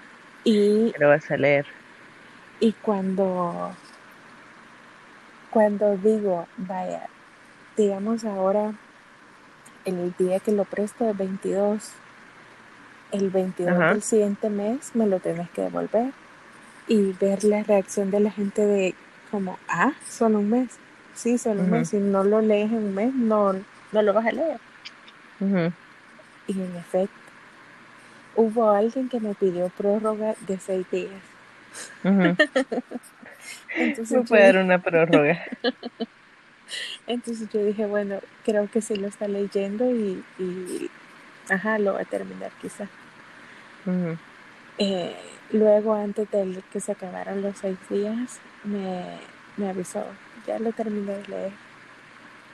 Y 0.43 0.93
lo 0.99 1.09
vas 1.09 1.31
a 1.31 1.37
leer. 1.37 1.67
Y 2.59 2.73
cuando, 2.73 3.73
cuando 5.51 5.97
digo, 5.97 6.47
vaya, 6.57 7.09
digamos 7.77 8.25
ahora, 8.25 8.73
el 9.85 10.15
día 10.19 10.41
que 10.41 10.53
lo 10.53 10.65
presto 10.65 11.09
es 11.09 11.17
22, 11.17 11.93
el 13.13 13.31
22 13.31 13.79
del 13.79 14.03
siguiente 14.03 14.51
mes 14.51 14.91
me 14.95 15.07
lo 15.07 15.21
tienes 15.21 15.49
que 15.51 15.63
devolver 15.63 16.13
y 16.89 17.13
ver 17.13 17.45
la 17.45 17.63
reacción 17.63 18.11
de 18.11 18.21
la 18.21 18.31
gente 18.31 18.65
de 18.65 18.95
como, 19.31 19.59
ah, 19.69 19.93
solo 20.09 20.39
un 20.39 20.51
mes. 20.51 20.79
Sí, 21.17 21.39
mes. 21.55 21.89
Si 21.89 21.97
no 21.97 22.23
lo 22.23 22.41
lees 22.41 22.71
en 22.71 22.79
un 22.79 22.95
mes, 22.95 23.15
no, 23.15 23.55
no 23.93 24.03
lo 24.03 24.13
vas 24.13 24.27
a 24.27 24.33
leer. 24.33 24.61
Y 26.47 26.53
en 26.53 26.77
efecto, 26.77 27.15
hubo 28.37 28.71
alguien 28.71 29.09
que 29.09 29.19
me 29.19 29.35
pidió 29.35 29.69
prórroga 29.71 30.35
de 30.47 30.59
seis 30.59 30.89
días. 30.91 31.11
Entonces 33.77 34.29
puede 34.29 34.53
dar 34.53 34.65
una 34.65 34.79
prórroga. 34.79 35.43
Entonces 37.07 37.49
yo 37.51 37.65
dije, 37.65 37.87
bueno, 37.87 38.21
creo 38.45 38.69
que 38.71 38.81
sí 38.81 38.97
lo 38.97 39.09
está 39.09 39.29
leyendo 39.29 39.91
y, 39.91 40.25
y 40.39 40.91
ajá, 41.49 41.79
lo 41.79 41.95
va 41.95 42.01
a 42.01 42.05
terminar 42.05 42.51
quizá. 42.61 42.89
Eh, 44.79 45.17
luego, 45.53 45.95
antes 45.95 46.31
de 46.31 46.63
que 46.73 46.81
se 46.81 46.93
acabaran 46.93 47.41
los 47.43 47.57
seis 47.59 47.79
días, 47.89 48.41
me, 48.65 49.19
me 49.57 49.71
avisó, 49.71 50.05
ya 50.47 50.59
lo 50.59 50.73
terminé 50.73 51.19
de 51.19 51.29
leer. 51.29 51.53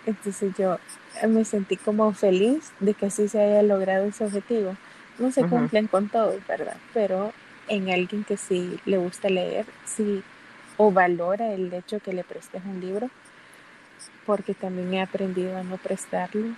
Entonces 0.06 0.52
yo 0.56 0.78
me 1.28 1.44
sentí 1.44 1.76
como 1.76 2.12
feliz 2.12 2.72
de 2.80 2.94
que 2.94 3.06
así 3.06 3.28
se 3.28 3.40
haya 3.40 3.62
logrado 3.62 4.06
ese 4.06 4.24
objetivo. 4.24 4.76
No 5.18 5.30
se 5.30 5.46
cumplen 5.46 5.86
con 5.86 6.08
todo, 6.08 6.34
¿verdad? 6.48 6.76
Pero 6.94 7.32
en 7.68 7.90
alguien 7.90 8.24
que 8.24 8.36
sí 8.36 8.80
le 8.86 8.98
gusta 8.98 9.28
leer, 9.28 9.66
sí, 9.84 10.22
o 10.76 10.90
valora 10.90 11.52
el 11.52 11.72
hecho 11.72 12.00
que 12.00 12.12
le 12.12 12.24
prestes 12.24 12.62
un 12.64 12.80
libro, 12.80 13.10
porque 14.26 14.54
también 14.54 14.94
he 14.94 15.02
aprendido 15.02 15.56
a 15.56 15.62
no 15.62 15.76
prestarlos, 15.76 16.56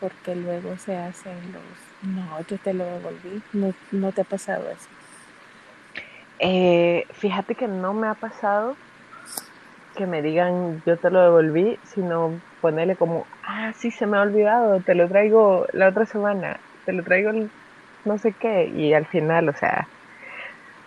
porque 0.00 0.34
luego 0.36 0.76
se 0.78 0.96
hacen 0.96 1.36
los, 1.52 2.08
no, 2.14 2.40
yo 2.46 2.56
te 2.58 2.72
lo 2.72 2.84
devolví, 2.84 3.42
no, 3.52 3.74
no 3.90 4.12
te 4.12 4.22
ha 4.22 4.24
pasado 4.24 4.70
eso. 4.70 4.88
Eh, 6.38 7.06
fíjate 7.14 7.56
que 7.56 7.66
no 7.66 7.92
me 7.94 8.06
ha 8.06 8.14
pasado 8.14 8.76
que 9.98 10.06
me 10.06 10.22
digan 10.22 10.80
yo 10.86 10.96
te 10.96 11.10
lo 11.10 11.20
devolví, 11.20 11.76
sino 11.82 12.40
ponerle 12.60 12.94
como, 12.94 13.26
ah, 13.44 13.72
sí, 13.76 13.90
se 13.90 14.06
me 14.06 14.16
ha 14.16 14.22
olvidado, 14.22 14.80
te 14.80 14.94
lo 14.94 15.08
traigo 15.08 15.66
la 15.72 15.88
otra 15.88 16.06
semana, 16.06 16.60
te 16.86 16.92
lo 16.92 17.02
traigo 17.02 17.32
no 18.04 18.16
sé 18.16 18.32
qué, 18.32 18.66
y 18.66 18.94
al 18.94 19.06
final, 19.06 19.48
o 19.48 19.52
sea, 19.54 19.88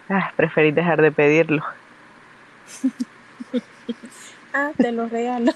ah, 0.10 0.32
preferí 0.38 0.72
dejar 0.72 1.02
de 1.02 1.12
pedirlo. 1.12 1.62
ah, 4.54 4.72
te 4.78 4.94
lo 4.94 5.08
regalo. 5.10 5.52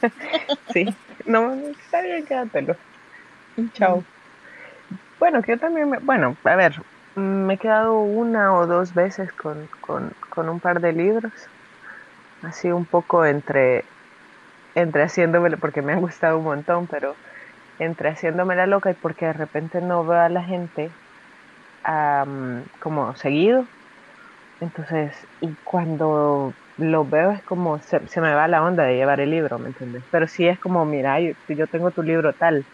sí, 0.72 0.86
no, 1.26 1.52
está 1.52 2.00
bien, 2.00 2.24
quédatelo. 2.24 2.74
Chao. 3.74 4.02
Bueno, 5.20 5.42
que 5.42 5.52
yo 5.52 5.58
también, 5.58 5.90
me, 5.90 5.98
bueno, 5.98 6.36
a 6.42 6.56
ver, 6.56 6.80
me 7.16 7.54
he 7.54 7.58
quedado 7.58 8.00
una 8.00 8.54
o 8.54 8.66
dos 8.66 8.94
veces 8.94 9.30
con, 9.34 9.68
con, 9.82 10.10
con 10.30 10.48
un 10.48 10.58
par 10.58 10.80
de 10.80 10.92
libros 10.94 11.32
así 12.46 12.70
un 12.70 12.84
poco 12.84 13.24
entre, 13.24 13.84
entre 14.74 15.02
haciéndome, 15.02 15.56
porque 15.56 15.82
me 15.82 15.92
ha 15.92 15.96
gustado 15.96 16.38
un 16.38 16.44
montón, 16.44 16.86
pero 16.86 17.14
entre 17.78 18.10
haciéndome 18.10 18.56
la 18.56 18.66
loca 18.66 18.90
y 18.90 18.94
porque 18.94 19.26
de 19.26 19.32
repente 19.32 19.80
no 19.80 20.04
veo 20.04 20.20
a 20.20 20.28
la 20.28 20.42
gente 20.42 20.90
como 22.80 23.14
seguido. 23.16 23.66
Entonces, 24.60 25.12
y 25.40 25.48
cuando 25.64 26.54
lo 26.78 27.04
veo 27.04 27.32
es 27.32 27.42
como 27.42 27.78
se, 27.80 28.00
me 28.20 28.34
va 28.34 28.48
la 28.48 28.62
onda 28.62 28.84
de 28.84 28.96
llevar 28.96 29.20
el 29.20 29.30
libro, 29.30 29.58
¿me 29.58 29.68
entiendes? 29.68 30.02
Pero 30.10 30.26
sí 30.26 30.46
es 30.46 30.58
como, 30.58 30.84
mira, 30.84 31.20
yo, 31.20 31.32
yo 31.48 31.66
tengo 31.66 31.90
tu 31.90 32.02
libro 32.02 32.32
tal, 32.32 32.64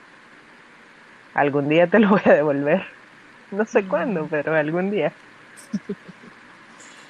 algún 1.35 1.69
día 1.69 1.87
te 1.87 1.99
lo 1.99 2.11
voy 2.11 2.23
a 2.25 2.35
devolver. 2.35 2.85
No 3.51 3.65
sé 3.65 3.85
cuándo, 3.85 4.29
pero 4.31 4.55
algún 4.55 4.91
día. 4.91 5.13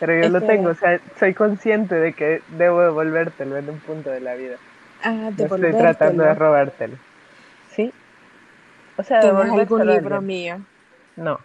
Pero 0.01 0.19
yo 0.19 0.31
lo 0.31 0.41
tengo, 0.41 0.71
o 0.71 0.75
sea, 0.75 0.99
soy 1.19 1.35
consciente 1.35 1.95
de 1.95 2.15
que 2.15 2.43
debo 2.57 2.81
devolvértelo 2.81 3.59
en 3.59 3.69
un 3.69 3.79
punto 3.81 4.11
de 4.11 4.21
la 4.21 4.35
vida. 4.35 4.57
Ah, 5.05 5.31
no 5.37 5.45
estoy 5.45 5.73
tratando 5.73 6.25
de 6.25 6.35
robártelo. 6.35 6.97
¿Sí? 7.71 7.93
O 8.97 9.03
sea, 9.03 9.21
¿Tienes 9.21 9.51
algún 9.51 9.87
libro 9.87 10.23
mío? 10.23 10.61
No. 11.17 11.39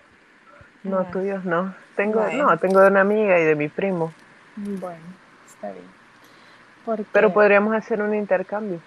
No, 0.84 1.00
ah. 1.00 1.12
tuyos 1.12 1.44
no. 1.44 1.76
Tengo, 1.98 2.26
no, 2.32 2.58
tengo 2.58 2.80
de 2.80 2.88
una 2.88 3.02
amiga 3.02 3.40
y 3.40 3.44
de 3.44 3.56
mi 3.56 3.68
primo. 3.68 4.14
Bueno, 4.56 5.04
está 5.46 5.72
bien. 5.72 7.06
Pero 7.12 7.34
podríamos 7.34 7.74
hacer 7.76 8.02
un 8.02 8.16
intercambio. 8.16 8.80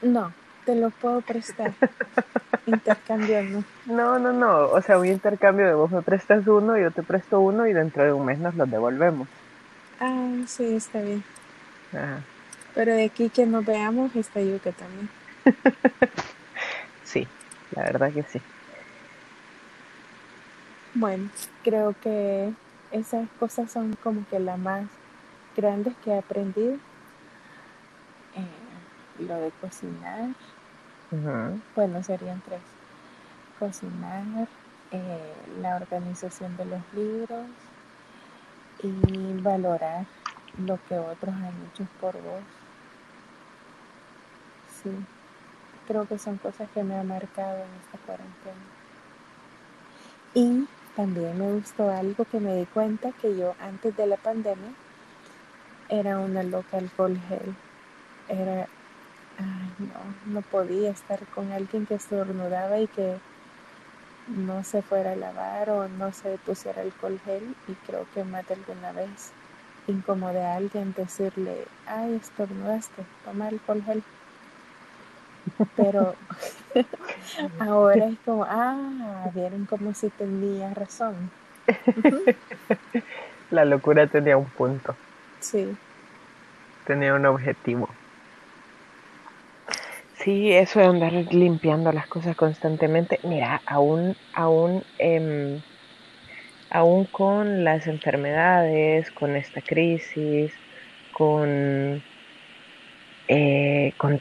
No, 0.00 0.32
te 0.64 0.74
lo 0.74 0.90
puedo 0.90 1.20
prestar. 1.20 1.72
Intercambiando. 2.66 3.64
No, 3.86 4.18
no, 4.18 4.32
no. 4.32 4.68
O 4.68 4.80
sea, 4.82 4.98
un 4.98 5.06
intercambio 5.06 5.66
de 5.66 5.74
vos 5.74 5.90
me 5.90 6.02
prestas 6.02 6.46
uno, 6.46 6.78
yo 6.78 6.90
te 6.90 7.02
presto 7.02 7.40
uno 7.40 7.66
y 7.66 7.72
dentro 7.72 8.04
de 8.04 8.12
un 8.12 8.24
mes 8.24 8.38
nos 8.38 8.54
los 8.54 8.70
devolvemos. 8.70 9.28
Ah, 10.00 10.34
sí, 10.46 10.76
está 10.76 11.00
bien. 11.00 11.24
Pero 12.74 12.94
de 12.94 13.04
aquí 13.04 13.28
que 13.28 13.46
nos 13.46 13.64
veamos 13.64 14.14
está 14.16 14.40
que 14.40 14.72
también. 14.72 15.08
sí, 17.04 17.26
la 17.72 17.82
verdad 17.82 18.12
que 18.12 18.22
sí. 18.22 18.40
Bueno, 20.94 21.30
creo 21.62 21.94
que 22.02 22.52
esas 22.90 23.28
cosas 23.38 23.70
son 23.70 23.96
como 24.02 24.26
que 24.28 24.38
las 24.38 24.58
más 24.58 24.86
grandes 25.56 25.94
que 26.04 26.10
he 26.10 26.18
aprendido. 26.18 26.74
Eh, 28.34 29.22
lo 29.26 29.36
de 29.36 29.50
cocinar, 29.60 30.30
bueno, 31.74 32.02
serían 32.02 32.40
tres. 32.40 32.60
Cocinar, 33.58 34.48
eh, 34.90 35.34
la 35.60 35.76
organización 35.76 36.56
de 36.56 36.64
los 36.64 36.80
libros 36.94 37.46
y 38.82 39.40
valorar 39.42 40.06
lo 40.58 40.78
que 40.88 40.98
otros 40.98 41.34
han 41.34 41.54
hecho 41.70 41.86
por 42.00 42.14
vos. 42.14 42.42
Sí, 44.82 44.90
creo 45.86 46.06
que 46.06 46.18
son 46.18 46.38
cosas 46.38 46.68
que 46.70 46.82
me 46.82 46.96
han 46.96 47.08
marcado 47.08 47.56
en 47.56 47.70
esta 47.84 47.98
cuarentena. 48.06 48.56
Y 50.34 50.66
también 50.96 51.38
me 51.38 51.52
gustó 51.52 51.90
algo 51.90 52.24
que 52.24 52.40
me 52.40 52.56
di 52.56 52.66
cuenta 52.66 53.12
que 53.12 53.36
yo 53.36 53.54
antes 53.60 53.96
de 53.96 54.06
la 54.06 54.16
pandemia 54.16 54.72
era 55.88 56.18
una 56.18 56.42
loca 56.42 56.78
alcohol 56.78 57.18
gel. 57.28 57.54
Era 58.28 58.66
Ay, 59.38 59.72
no, 59.78 60.34
no 60.34 60.42
podía 60.42 60.90
estar 60.90 61.20
con 61.34 61.52
alguien 61.52 61.86
que 61.86 61.94
estornudaba 61.94 62.78
y 62.78 62.86
que 62.86 63.18
no 64.28 64.62
se 64.64 64.82
fuera 64.82 65.12
a 65.12 65.16
lavar 65.16 65.70
o 65.70 65.88
no 65.88 66.12
se 66.12 66.38
pusiera 66.38 66.82
alcohol 66.82 67.18
gel 67.24 67.54
y 67.68 67.74
creo 67.86 68.06
que 68.14 68.24
más 68.24 68.46
de 68.46 68.54
alguna 68.54 68.92
vez 68.92 69.32
incomodé 69.88 70.44
a 70.44 70.56
alguien 70.56 70.94
decirle, 70.96 71.66
ay, 71.86 72.14
estornudaste, 72.14 73.04
toma 73.24 73.48
alcohol 73.48 73.82
gel. 73.84 74.02
Pero 75.76 76.14
ahora 77.58 78.06
es 78.06 78.18
como, 78.24 78.44
ah, 78.48 79.30
vieron 79.34 79.66
como 79.66 79.92
si 79.94 80.08
tenía 80.10 80.72
razón. 80.74 81.30
La 83.50 83.64
locura 83.64 84.06
tenía 84.06 84.36
un 84.36 84.46
punto. 84.46 84.94
Sí. 85.40 85.76
Tenía 86.86 87.14
un 87.14 87.26
objetivo. 87.26 87.88
Sí, 90.22 90.52
eso 90.52 90.78
de 90.78 90.86
andar 90.86 91.12
limpiando 91.32 91.90
las 91.92 92.06
cosas 92.08 92.36
constantemente. 92.36 93.18
Mira, 93.24 93.60
aún, 93.66 94.14
aún, 94.32 94.82
eh, 94.98 95.60
aún 96.70 97.06
con 97.06 97.64
las 97.64 97.86
enfermedades, 97.86 99.10
con 99.12 99.36
esta 99.36 99.60
crisis, 99.62 100.52
con, 101.12 102.02
eh, 103.28 103.92
con 103.98 104.20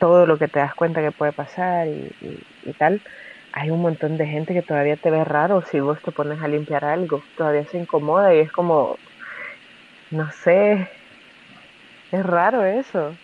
todo 0.00 0.26
lo 0.26 0.38
que 0.38 0.48
te 0.48 0.60
das 0.60 0.74
cuenta 0.74 1.00
que 1.02 1.12
puede 1.12 1.32
pasar 1.32 1.88
y, 1.88 2.70
y, 2.70 2.72
tal, 2.74 3.02
hay 3.52 3.70
un 3.70 3.80
montón 3.80 4.16
de 4.16 4.26
gente 4.26 4.54
que 4.54 4.62
todavía 4.62 4.96
te 4.96 5.10
ve 5.10 5.24
raro 5.24 5.62
si 5.62 5.80
vos 5.80 6.00
te 6.02 6.12
pones 6.12 6.40
a 6.42 6.48
limpiar 6.48 6.84
algo. 6.84 7.22
Todavía 7.36 7.64
se 7.66 7.78
incomoda 7.78 8.34
y 8.34 8.40
es 8.40 8.52
como, 8.52 8.96
no 10.10 10.30
sé, 10.32 10.88
es 12.12 12.22
raro 12.24 12.64
eso 12.64 13.14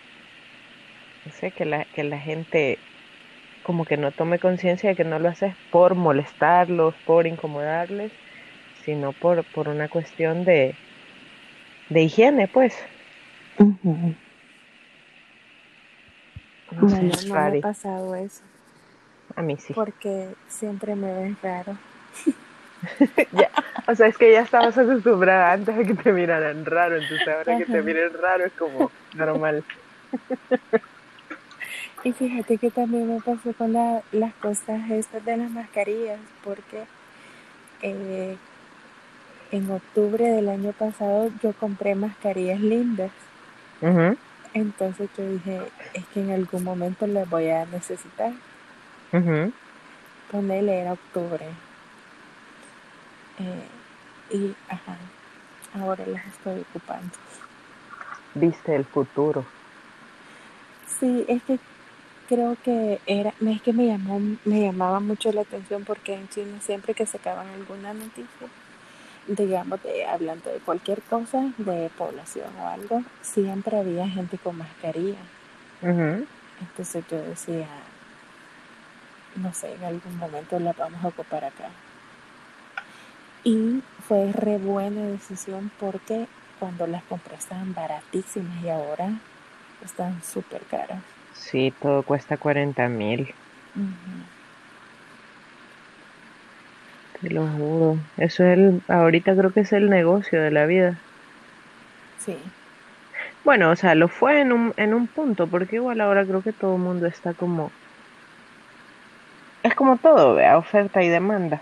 no 1.25 1.31
sé, 1.31 1.51
que 1.51 1.65
la, 1.65 1.85
que 1.85 2.03
la 2.03 2.19
gente 2.19 2.77
como 3.65 3.83
que 3.83 3.97
no 3.97 4.11
tome 4.11 4.37
conciencia 4.37 4.91
de 4.91 4.95
que 4.95 5.03
no 5.03 5.17
lo 5.17 5.27
haces 5.27 5.55
por 5.71 5.95
molestarlos, 5.95 6.93
por 7.05 7.25
incomodarles, 7.25 8.11
sino 8.83 9.11
por, 9.11 9.43
por 9.43 9.67
una 9.69 9.89
cuestión 9.89 10.45
de, 10.45 10.75
de 11.89 12.01
higiene, 12.03 12.47
pues. 12.47 12.77
No, 13.57 13.75
no, 16.71 16.87
no 17.27 17.49
me 17.49 17.57
ha 17.57 17.61
pasado 17.61 18.13
eso. 18.13 18.43
A 19.35 19.41
mí 19.41 19.57
sí. 19.57 19.73
Porque 19.73 20.29
siempre 20.47 20.95
me 20.95 21.11
ven 21.11 21.35
raro. 21.41 21.75
ya, 23.31 23.49
o 23.87 23.95
sea, 23.95 24.05
es 24.07 24.17
que 24.17 24.31
ya 24.31 24.41
estabas 24.41 24.77
acostumbrada 24.77 25.53
antes 25.53 25.75
de 25.75 25.87
que 25.87 25.95
te 25.95 26.13
miraran 26.13 26.65
raro, 26.65 26.97
entonces 26.97 27.27
ahora 27.27 27.57
que 27.57 27.65
te 27.65 27.81
miren 27.81 28.13
raro 28.13 28.45
es 28.45 28.53
como 28.53 28.91
normal. 29.15 29.63
y 32.05 32.13
fíjate 32.13 32.59
que 32.59 32.69
también 32.69 33.07
me 33.11 33.19
pasó 33.19 33.51
con 33.53 33.73
las 33.73 34.33
cosas 34.35 34.91
estas 34.91 35.25
de 35.25 35.37
las 35.37 35.49
mascarillas, 35.49 36.19
porque 36.43 36.85
eh, 37.81 38.37
en 39.51 39.71
octubre 39.71 40.23
del 40.23 40.49
año 40.49 40.71
pasado 40.73 41.31
yo 41.41 41.53
compré 41.53 41.95
mascarillas 41.95 42.59
lindas. 42.59 43.09
Entonces 44.53 45.09
yo 45.17 45.27
dije, 45.27 45.61
es 45.95 46.05
que 46.13 46.21
en 46.21 46.29
algún 46.29 46.63
momento 46.63 47.07
las 47.07 47.27
voy 47.27 47.49
a 47.49 47.65
necesitar. 47.65 48.33
Uh 49.11 49.51
Ponerle 50.31 50.81
era 50.81 50.93
octubre. 50.93 51.45
Eh, 53.39 54.35
y, 54.35 54.55
ajá, 54.69 54.97
ahora 55.73 56.05
las 56.05 56.23
estoy 56.27 56.61
ocupando. 56.69 57.09
Viste 58.35 58.75
el 58.75 58.85
futuro. 58.85 59.43
Sí, 60.99 61.25
es 61.27 61.41
que 61.43 61.59
creo 62.27 62.57
que 62.63 62.99
era, 63.05 63.33
es 63.39 63.61
que 63.61 63.73
me 63.73 63.87
llamó, 63.87 64.19
me 64.45 64.61
llamaba 64.61 64.99
mucho 64.99 65.31
la 65.31 65.41
atención 65.41 65.83
porque 65.85 66.13
en 66.13 66.27
China 66.29 66.59
siempre 66.61 66.93
que 66.93 67.05
sacaban 67.05 67.47
alguna 67.49 67.93
noticia, 67.93 68.47
digamos, 69.27 69.81
de, 69.83 70.05
hablando 70.05 70.51
de 70.51 70.59
cualquier 70.59 71.01
cosa, 71.03 71.51
de 71.57 71.89
población 71.97 72.47
o 72.59 72.67
algo, 72.67 73.03
siempre 73.21 73.77
había 73.77 74.07
gente 74.07 74.37
con 74.37 74.57
mascarilla. 74.57 75.19
Entonces 76.61 77.03
yo 77.09 77.21
decía, 77.21 77.67
no 79.35 79.53
sé, 79.53 79.73
en 79.73 79.83
algún 79.83 80.17
momento 80.17 80.59
la 80.59 80.73
vamos 80.73 81.03
a 81.03 81.09
ocupar 81.09 81.45
acá. 81.45 81.69
Y 83.43 83.83
fue 84.07 84.31
re 84.31 84.57
buena 84.57 85.01
decisión 85.03 85.71
porque 85.79 86.27
cuando 86.59 86.87
las 86.87 87.03
compré 87.03 87.35
estaban 87.35 87.73
baratísimas 87.73 88.63
y 88.63 88.69
ahora 88.69 89.09
están 89.83 90.23
súper 90.23 90.63
caras. 90.63 90.99
Sí, 91.35 91.73
todo 91.81 92.03
cuesta 92.03 92.37
40 92.37 92.87
mil. 92.89 93.33
Te 97.21 97.29
lo 97.29 97.47
juro. 97.47 97.97
Eso 98.17 98.43
es 98.43 98.57
el, 98.57 98.81
ahorita 98.87 99.35
creo 99.35 99.51
que 99.51 99.61
es 99.61 99.73
el 99.73 99.89
negocio 99.89 100.41
de 100.41 100.51
la 100.51 100.65
vida. 100.65 100.97
Sí. 102.19 102.37
Bueno, 103.43 103.69
o 103.69 103.75
sea, 103.75 103.93
lo 103.93 104.07
fue 104.07 104.41
en 104.41 104.51
un, 104.51 104.73
en 104.77 104.93
un 104.93 105.07
punto, 105.07 105.47
porque 105.47 105.75
igual 105.75 106.01
ahora 106.01 106.25
creo 106.25 106.41
que 106.41 106.51
todo 106.51 106.75
el 106.75 106.81
mundo 106.81 107.05
está 107.05 107.33
como... 107.33 107.71
Es 109.61 109.75
como 109.75 109.97
todo, 109.97 110.35
vea, 110.35 110.57
oferta 110.57 111.03
y 111.03 111.09
demanda. 111.09 111.61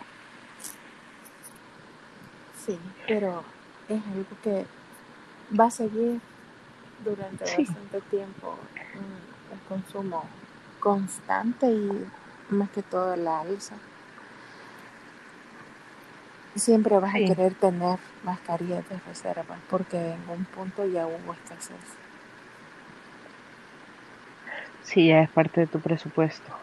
Sí, 2.66 2.80
pero 3.08 3.44
es 3.90 4.02
algo 4.06 4.26
que 4.44 4.66
va 5.60 5.66
a 5.66 5.72
seguir 5.72 6.20
durante 7.04 7.44
bastante 7.44 8.02
tiempo 8.10 8.58
mm, 8.96 9.33
el 9.54 9.63
consumo 9.63 10.30
constante 10.80 11.68
y 11.72 12.13
más 12.50 12.70
que 12.72 12.84
todo 12.84 13.16
la 13.16 13.42
alza. 13.42 13.82
Siempre 16.56 16.98
vas 16.98 17.13
a 17.13 17.22
querer 17.22 17.54
tener 17.54 18.00
mascarillas 18.24 18.89
de 18.89 19.00
reserva 19.02 19.62
porque 19.68 20.13
en 20.13 20.28
un 20.28 20.48
punto 20.48 20.84
ya 20.84 21.06
hubo 21.08 21.36
escasez. 21.36 22.00
Sí, 24.82 25.08
ya 25.08 25.22
es 25.22 25.32
parte 25.32 25.62
de 25.62 25.68
tu 25.68 25.82
presupuesto 25.82 26.54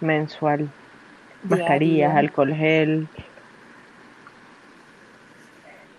mensual. 0.00 0.74
Mascarillas, 1.48 2.14
alcohol 2.16 2.54
gel, 2.54 3.10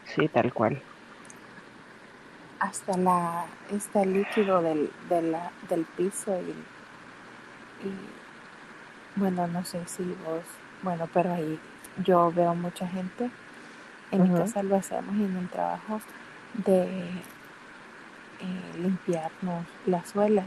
Sí, 0.03 0.29
tal 0.29 0.53
cual. 0.53 0.83
Hasta 2.63 2.97
la, 2.97 3.43
este 3.73 4.05
líquido 4.05 4.61
del, 4.61 4.89
del 5.09 5.85
piso 5.97 6.31
y, 6.39 6.53
bueno, 9.17 9.47
no 9.47 9.65
sé 9.65 9.79
si 9.85 10.03
vos, 10.25 10.43
bueno, 10.81 11.09
pero 11.13 11.33
ahí 11.33 11.59
yo 12.05 12.31
veo 12.31 12.55
mucha 12.55 12.87
gente, 12.87 13.29
en 14.11 14.23
mi 14.23 14.39
casa 14.39 14.63
lo 14.63 14.77
hacemos 14.77 15.13
en 15.15 15.35
el 15.35 15.49
trabajo, 15.49 15.99
de 16.65 16.83
eh, 16.83 17.21
limpiarnos 18.81 19.65
las 19.85 20.07
suelas. 20.07 20.45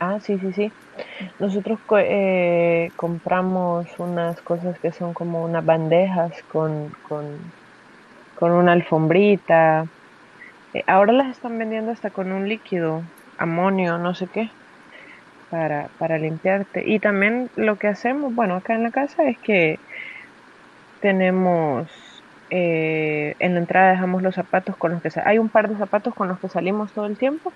Ah, 0.00 0.18
sí, 0.20 0.38
sí, 0.40 0.52
sí. 0.52 0.72
Nosotros 1.38 1.78
eh, 1.98 2.90
compramos 2.96 3.86
unas 3.98 4.40
cosas 4.40 4.76
que 4.80 4.90
son 4.90 5.14
como 5.14 5.44
unas 5.44 5.64
bandejas 5.64 6.32
con, 6.50 6.90
con 7.08 7.24
con 8.38 8.52
una 8.52 8.72
alfombrita. 8.72 9.86
Eh, 10.76 10.84
ahora 10.86 11.14
las 11.14 11.28
están 11.28 11.58
vendiendo 11.58 11.90
hasta 11.90 12.10
con 12.10 12.32
un 12.32 12.50
líquido, 12.50 13.02
amonio, 13.38 13.96
no 13.96 14.14
sé 14.14 14.26
qué, 14.26 14.50
para, 15.50 15.88
para 15.98 16.18
limpiarte. 16.18 16.82
Y 16.86 16.98
también 16.98 17.48
lo 17.56 17.76
que 17.76 17.88
hacemos, 17.88 18.34
bueno, 18.34 18.56
acá 18.56 18.74
en 18.74 18.82
la 18.82 18.90
casa 18.90 19.24
es 19.24 19.38
que 19.38 19.78
tenemos, 21.00 21.88
eh, 22.50 23.36
en 23.38 23.54
la 23.54 23.60
entrada 23.60 23.92
dejamos 23.92 24.22
los 24.22 24.34
zapatos 24.34 24.76
con 24.76 24.92
los 24.92 25.00
que 25.00 25.08
hay 25.24 25.38
un 25.38 25.48
par 25.48 25.70
de 25.70 25.76
zapatos 25.76 26.14
con 26.14 26.28
los 26.28 26.38
que 26.40 26.48
salimos 26.50 26.92
todo 26.92 27.06
el 27.06 27.16
tiempo 27.16 27.54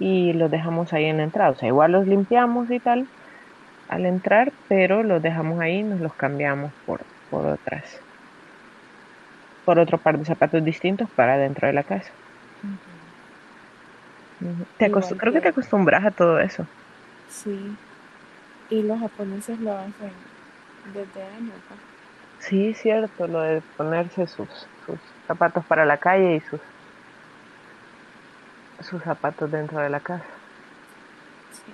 y 0.00 0.32
los 0.32 0.50
dejamos 0.50 0.92
ahí 0.92 1.04
en 1.04 1.18
la 1.18 1.24
entrada. 1.24 1.50
O 1.50 1.54
sea, 1.54 1.68
igual 1.68 1.92
los 1.92 2.08
limpiamos 2.08 2.68
y 2.72 2.80
tal 2.80 3.06
al 3.88 4.06
entrar, 4.06 4.52
pero 4.68 5.04
los 5.04 5.22
dejamos 5.22 5.60
ahí 5.60 5.78
y 5.78 5.82
nos 5.84 6.00
los 6.00 6.14
cambiamos 6.14 6.72
por, 6.84 7.02
por 7.30 7.46
otras 7.46 8.00
por 9.64 9.78
otro 9.78 9.98
par 9.98 10.18
de 10.18 10.24
zapatos 10.24 10.64
distintos 10.64 11.08
para 11.10 11.38
dentro 11.38 11.68
de 11.68 11.74
la 11.74 11.84
casa. 11.84 12.10
Creo 15.16 15.32
que 15.32 15.40
te 15.40 15.48
acostumbras 15.48 16.04
a 16.04 16.10
todo 16.10 16.38
eso. 16.38 16.66
Sí. 17.28 17.76
Y 18.70 18.82
los 18.82 19.00
japoneses 19.00 19.58
lo 19.60 19.72
hacen 19.72 20.12
desde 20.94 21.22
años. 21.22 21.54
Sí, 22.38 22.74
cierto, 22.74 23.26
lo 23.26 23.40
de 23.40 23.62
ponerse 23.76 24.26
sus, 24.26 24.48
sus 24.86 24.98
zapatos 25.26 25.64
para 25.66 25.84
la 25.84 25.98
calle 25.98 26.36
y 26.36 26.40
sus, 26.40 26.60
sus 28.80 29.02
zapatos 29.02 29.50
dentro 29.50 29.78
de 29.80 29.90
la 29.90 30.00
casa. 30.00 30.24
Sí. 31.52 31.72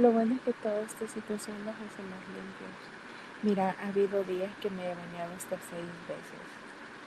Lo 0.00 0.12
bueno 0.12 0.34
es 0.34 0.40
que 0.42 0.52
toda 0.52 0.80
esta 0.80 1.06
situación 1.08 1.56
los 1.64 1.74
hace 1.74 2.02
más 2.02 2.20
limpios. 2.28 2.94
Mira, 3.42 3.74
ha 3.82 3.88
habido 3.88 4.22
días 4.24 4.50
que 4.60 4.70
me 4.70 4.84
he 4.84 4.94
bañado 4.94 5.34
hasta 5.36 5.56
seis 5.70 5.90
veces. 6.08 6.64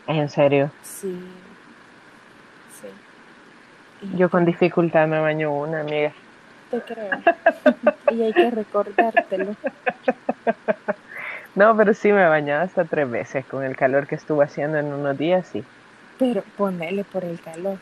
¿En 0.08 0.30
serio? 0.30 0.72
Sí. 0.84 1.20
Yo 4.16 4.30
con 4.30 4.46
dificultad 4.46 5.08
me 5.08 5.20
baño 5.20 5.52
una, 5.52 5.82
amiga. 5.82 6.14
Te 6.70 6.80
creo. 6.82 7.10
y 8.12 8.22
hay 8.24 8.34
que 8.34 8.52
recordártelo. 8.52 9.56
No, 11.58 11.76
pero 11.76 11.92
sí 11.96 12.14
me 12.14 12.24
he 12.24 12.28
bañado 12.28 12.64
hasta 12.64 12.86
tres 12.86 13.10
veces 13.10 13.44
con 13.46 13.64
el 13.64 13.76
calor 13.76 14.06
que 14.06 14.14
estuvo 14.14 14.44
haciendo 14.44 14.78
en 14.78 14.94
unos 14.94 15.18
días, 15.18 15.48
sí. 15.48 15.64
Pero 16.20 16.44
ponele 16.56 17.04
por 17.04 17.24
el 17.24 17.42
calor. 17.42 17.80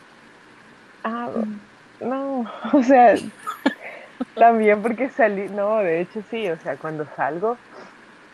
Ah, 1.03 1.29
mm. 1.35 2.07
no, 2.09 2.45
o 2.73 2.81
sea, 2.83 3.15
también 4.33 4.81
porque 4.81 5.09
salí, 5.09 5.49
no, 5.49 5.79
de 5.79 5.99
hecho 5.99 6.21
sí, 6.31 6.47
o 6.47 6.57
sea, 6.59 6.77
cuando 6.77 7.05
salgo, 7.17 7.57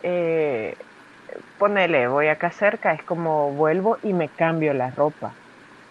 eh, 0.04 0.76
ponele, 1.58 2.06
voy 2.06 2.28
acá 2.28 2.52
cerca, 2.52 2.92
es 2.92 3.02
como 3.02 3.50
vuelvo 3.50 3.98
y 4.04 4.12
me 4.12 4.28
cambio 4.28 4.72
la 4.74 4.92
ropa. 4.92 5.32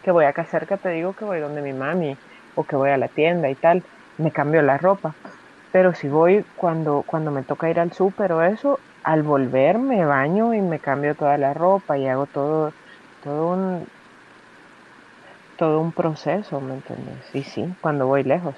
Que 0.03 0.11
voy 0.11 0.25
acá 0.25 0.45
cerca, 0.45 0.77
te 0.77 0.89
digo 0.89 1.13
que 1.13 1.25
voy 1.25 1.39
donde 1.39 1.61
mi 1.61 1.73
mami 1.73 2.17
o 2.55 2.63
que 2.63 2.75
voy 2.75 2.89
a 2.89 2.97
la 2.97 3.07
tienda 3.07 3.49
y 3.49 3.55
tal, 3.55 3.83
me 4.17 4.31
cambio 4.31 4.61
la 4.61 4.77
ropa. 4.77 5.13
Pero 5.71 5.93
si 5.93 6.09
voy 6.09 6.43
cuando, 6.57 7.03
cuando 7.05 7.31
me 7.31 7.43
toca 7.43 7.69
ir 7.69 7.79
al 7.79 7.93
súper 7.93 8.33
o 8.33 8.43
eso, 8.43 8.79
al 9.03 9.23
volver 9.23 9.77
me 9.77 10.05
baño 10.05 10.53
y 10.53 10.61
me 10.61 10.79
cambio 10.79 11.15
toda 11.15 11.37
la 11.37 11.53
ropa 11.53 11.97
y 11.97 12.07
hago 12.07 12.25
todo, 12.25 12.73
todo 13.23 13.53
un 13.53 13.87
todo 15.57 15.79
un 15.79 15.91
proceso, 15.91 16.59
¿me 16.59 16.73
entiendes? 16.73 17.35
Y 17.35 17.43
sí, 17.43 17.71
cuando 17.81 18.07
voy 18.07 18.23
lejos. 18.23 18.55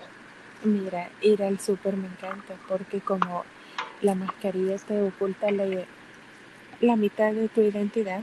Mira, 0.63 1.09
ir 1.21 1.43
al 1.43 1.59
súper 1.59 1.97
me 1.97 2.07
encanta 2.07 2.53
porque 2.69 3.01
como 3.01 3.43
la 4.01 4.15
mascarilla 4.15 4.77
te 4.77 5.01
oculta 5.01 5.51
la, 5.51 5.65
la 6.79 6.95
mitad 6.95 7.33
de 7.33 7.49
tu 7.49 7.59
identidad. 7.59 8.21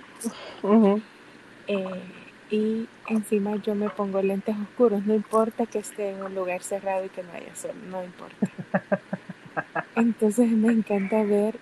Eh, 1.66 2.02
y 2.50 2.88
encima 3.08 3.56
yo 3.56 3.74
me 3.74 3.88
pongo 3.90 4.20
lentes 4.22 4.56
oscuros, 4.56 5.06
no 5.06 5.14
importa 5.14 5.66
que 5.66 5.78
esté 5.78 6.10
en 6.10 6.22
un 6.22 6.34
lugar 6.34 6.62
cerrado 6.62 7.04
y 7.04 7.08
que 7.08 7.22
no 7.22 7.32
haya 7.32 7.54
sol, 7.54 7.74
no 7.88 8.02
importa. 8.02 8.48
Entonces 9.96 10.50
me 10.50 10.72
encanta 10.72 11.22
ver 11.22 11.56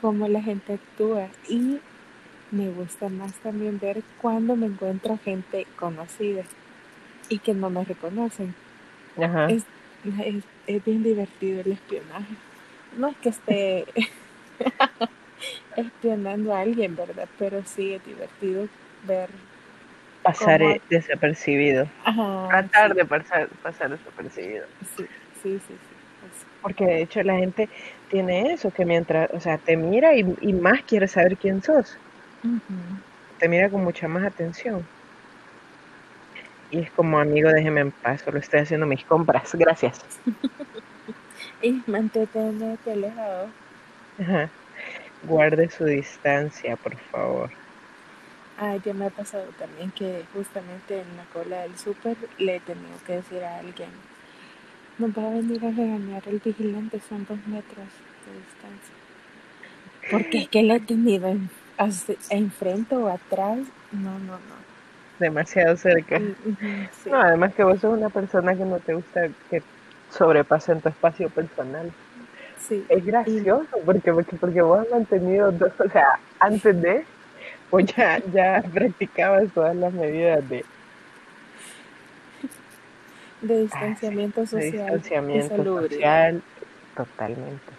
cómo 0.00 0.28
la 0.28 0.42
gente 0.42 0.74
actúa 0.74 1.28
y 1.48 1.80
me 2.50 2.70
gusta 2.70 3.08
más 3.08 3.32
también 3.36 3.78
ver 3.80 4.02
cuando 4.20 4.54
me 4.54 4.66
encuentro 4.66 5.18
gente 5.24 5.66
conocida 5.76 6.42
y 7.28 7.38
que 7.38 7.54
no 7.54 7.70
me 7.70 7.84
reconocen. 7.84 8.54
es, 9.48 9.64
es 10.66 10.84
bien 10.84 11.02
divertido 11.02 11.62
el 11.62 11.72
espionaje. 11.72 12.34
No 12.98 13.08
es 13.08 13.16
que 13.16 13.28
esté 13.30 13.86
espionando 15.76 16.54
a 16.54 16.60
alguien, 16.60 16.96
¿verdad? 16.96 17.28
Pero 17.38 17.62
sí 17.64 17.94
es 17.94 18.04
divertido 18.04 18.68
ver 19.06 19.30
Pasar 20.24 20.62
eh, 20.62 20.80
desapercibido. 20.88 21.86
Ajá, 22.04 22.48
Tratar 22.48 22.90
sí, 22.92 22.96
de 22.96 23.04
pasar, 23.04 23.48
pasar 23.62 23.90
desapercibido. 23.90 24.66
sí, 24.96 25.04
sí, 25.42 25.58
sí. 25.58 25.74
Porque 26.62 26.86
de 26.86 27.02
hecho 27.02 27.22
la 27.22 27.36
gente 27.36 27.68
tiene 28.10 28.52
eso, 28.54 28.70
que 28.70 28.86
mientras, 28.86 29.30
o 29.32 29.38
sea, 29.40 29.58
te 29.58 29.76
mira 29.76 30.14
y, 30.14 30.24
y 30.40 30.52
más 30.54 30.82
quiere 30.82 31.06
saber 31.06 31.36
quién 31.36 31.62
sos. 31.62 31.96
Te 33.38 33.48
mira 33.48 33.68
con 33.68 33.84
mucha 33.84 34.08
más 34.08 34.24
atención. 34.24 34.84
Y 36.70 36.78
es 36.80 36.90
como, 36.92 37.18
amigo, 37.18 37.50
déjeme 37.50 37.82
en 37.82 37.90
paz, 37.92 38.22
solo 38.22 38.38
estoy 38.38 38.60
haciendo 38.60 38.86
mis 38.86 39.04
compras. 39.04 39.54
Gracias. 39.54 40.00
Y 41.62 41.82
manténete 41.86 42.92
alejado. 42.92 43.48
Ajá. 44.20 44.50
Guarde 45.26 45.70
su 45.70 45.84
distancia, 45.84 46.76
por 46.76 46.96
favor. 46.96 47.50
Ah, 48.58 48.76
ya 48.84 48.94
me 48.94 49.06
ha 49.06 49.10
pasado 49.10 49.46
también 49.58 49.90
que 49.90 50.24
justamente 50.32 51.00
en 51.00 51.16
la 51.16 51.24
cola 51.32 51.62
del 51.62 51.76
súper 51.76 52.16
le 52.38 52.56
he 52.56 52.60
tenido 52.60 52.96
que 53.06 53.14
decir 53.14 53.42
a 53.42 53.58
alguien, 53.58 53.88
nos 54.98 55.10
va 55.10 55.26
a 55.26 55.30
venir 55.30 55.64
a 55.64 55.70
regañar 55.70 56.22
el 56.26 56.38
vigilante, 56.38 57.00
son 57.08 57.26
dos 57.28 57.38
metros 57.48 57.88
de 58.24 58.38
distancia. 58.38 58.94
Porque 60.10 60.38
es 60.38 60.48
que 60.48 60.62
le 60.62 60.76
he 60.76 60.80
tenido 60.80 61.28
en, 61.28 61.50
enfrente 62.30 62.96
o 62.96 63.08
atrás. 63.08 63.58
No, 63.90 64.18
no, 64.20 64.34
no. 64.34 64.64
Demasiado 65.18 65.76
cerca. 65.76 66.18
Mm, 66.18 66.34
sí, 67.02 67.10
No, 67.10 67.20
además 67.20 67.54
que 67.54 67.64
vos 67.64 67.80
sos 67.80 67.96
una 67.96 68.10
persona 68.10 68.54
que 68.54 68.64
no 68.64 68.78
te 68.78 68.94
gusta 68.94 69.28
que 69.50 69.62
sobrepasen 70.10 70.80
tu 70.80 70.88
espacio 70.88 71.28
personal. 71.30 71.92
sí. 72.58 72.84
Es 72.88 73.04
gracioso 73.04 73.66
porque, 73.84 74.12
porque, 74.12 74.36
porque 74.36 74.62
vos 74.62 74.80
has 74.80 74.90
mantenido, 74.90 75.50
dos, 75.52 75.72
o 75.78 75.88
sea, 75.88 76.18
antes 76.38 76.80
de, 76.80 77.04
pues 77.74 77.86
ya, 77.96 78.22
ya 78.32 78.62
practicabas 78.72 79.52
todas 79.52 79.74
las 79.74 79.92
medidas 79.92 80.48
de, 80.48 80.64
de 83.40 83.66
ah, 83.72 83.96
sí, 83.96 83.98
distanciamiento 83.98 84.46
de 84.46 84.46
social 84.46 84.62
y 84.62 84.70
distanciamiento 84.70 85.64
social. 85.64 86.44
Totalmente, 86.94 87.72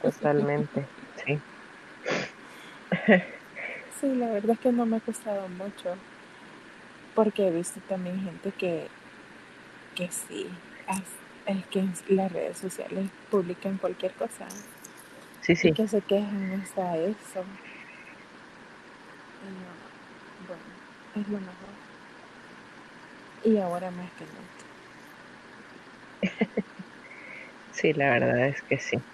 totalmente, 0.00 0.86
sí. 1.26 1.38
Sí, 4.00 4.14
la 4.14 4.30
verdad 4.30 4.52
es 4.52 4.60
que 4.60 4.72
no 4.72 4.86
me 4.86 4.96
ha 4.96 5.00
costado 5.00 5.46
mucho. 5.50 5.94
Porque 7.14 7.48
he 7.48 7.50
visto 7.50 7.80
también 7.86 8.18
gente 8.24 8.50
que, 8.52 8.88
que 9.94 10.08
sí, 10.10 10.46
es 11.46 11.66
que 11.66 11.84
las 12.08 12.32
redes 12.32 12.56
sociales 12.56 13.10
publican 13.30 13.76
cualquier 13.76 14.12
cosa 14.12 14.46
Sí, 15.42 15.52
y 15.52 15.56
sí. 15.56 15.72
que 15.72 15.86
se 15.86 16.00
quejan 16.00 16.62
hasta 16.62 16.96
eso. 16.96 17.44
Y 19.40 19.58
yo, 19.58 19.90
bueno, 20.38 20.80
es 21.12 21.26
lo 21.28 21.40
mejor. 21.40 21.80
Y 23.42 23.58
ahora 23.58 23.90
más 23.90 24.14
que 24.14 24.26
nunca. 24.26 24.64
Sí, 27.70 27.92
la 27.94 28.10
verdad 28.10 28.48
es 28.48 28.62
que 28.68 28.78
sí. 28.78 29.04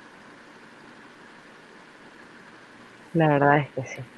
La 3.15 3.27
verdad 3.27 3.59
es 3.59 3.73
que 3.75 3.85
sí. 3.85 4.09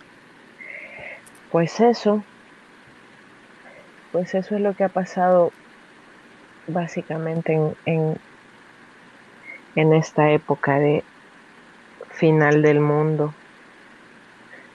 Pues 1.49 1.79
eso, 1.81 2.27
pues 4.11 4.35
eso 4.35 4.55
es 4.55 4.61
lo 4.61 4.75
que 4.75 4.85
ha 4.85 4.89
pasado 4.91 5.55
básicamente 6.69 7.53
en, 7.53 7.77
en, 7.85 8.23
en 9.75 9.95
esta 9.95 10.31
época 10.33 10.79
de 10.79 11.07
final 12.11 12.61
del 12.61 12.81
mundo, 12.81 13.38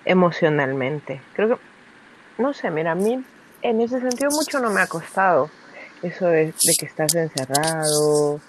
emocionalmente. 0.05 1.21
Creo 1.33 1.49
que, 1.49 1.61
no 2.37 2.53
sé, 2.53 2.69
mira, 2.71 2.91
a 2.91 2.95
mí 2.95 3.23
en 3.61 3.81
ese 3.81 3.99
sentido 3.99 4.29
mucho 4.31 4.59
no 4.59 4.69
me 4.69 4.81
ha 4.81 4.87
costado 4.87 5.49
eso 6.01 6.27
de, 6.27 6.53
que 6.77 6.85
estás 6.85 7.15
encerrado 7.15 8.41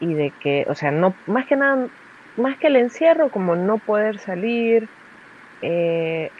y 0.00 0.14
de 0.14 0.32
que, 0.40 0.66
o 0.68 0.74
sea, 0.74 0.90
no, 0.90 1.14
más 1.26 1.46
que 1.46 1.56
nada, 1.56 1.88
más 2.36 2.56
que 2.58 2.68
el 2.68 2.76
encierro, 2.76 3.30
como 3.30 3.56
no 3.56 3.78
poder 3.78 4.18
salir, 4.18 4.88
eh, 5.60 6.30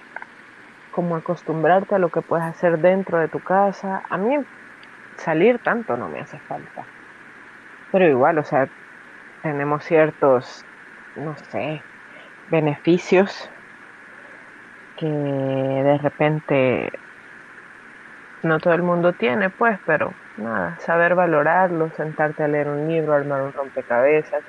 como 0.93 1.17
acostumbrarte 1.17 1.95
a 1.95 1.99
lo 1.99 2.09
que 2.09 2.23
puedes 2.23 2.47
hacer 2.47 2.79
dentro 2.79 3.19
de 3.19 3.29
tu 3.29 3.41
casa. 3.41 4.03
A 4.09 4.17
mí 4.17 4.37
salir 5.17 5.59
tanto 5.59 5.97
no 5.97 6.09
me 6.09 6.21
hace 6.21 6.39
falta. 6.39 6.87
Pero 7.93 8.09
igual, 8.09 8.39
o 8.39 8.45
sea, 8.45 8.69
tenemos 9.43 9.85
ciertos, 9.85 10.65
no 11.17 11.37
sé, 11.51 11.83
beneficios 12.51 13.51
que 14.99 15.07
de 15.07 15.99
repente 15.99 16.91
no 18.43 18.59
todo 18.59 18.75
el 18.75 18.83
mundo 18.83 19.13
tiene, 19.13 19.51
pues, 19.51 19.79
pero 19.87 20.13
nada, 20.37 20.77
saber 20.81 21.15
valorarlo, 21.15 21.91
sentarte 21.97 22.45
a 22.45 22.49
leer 22.49 22.69
un 22.69 22.89
libro, 22.89 23.15
armar 23.15 23.43
un 23.43 23.53
rompecabezas, 23.53 24.43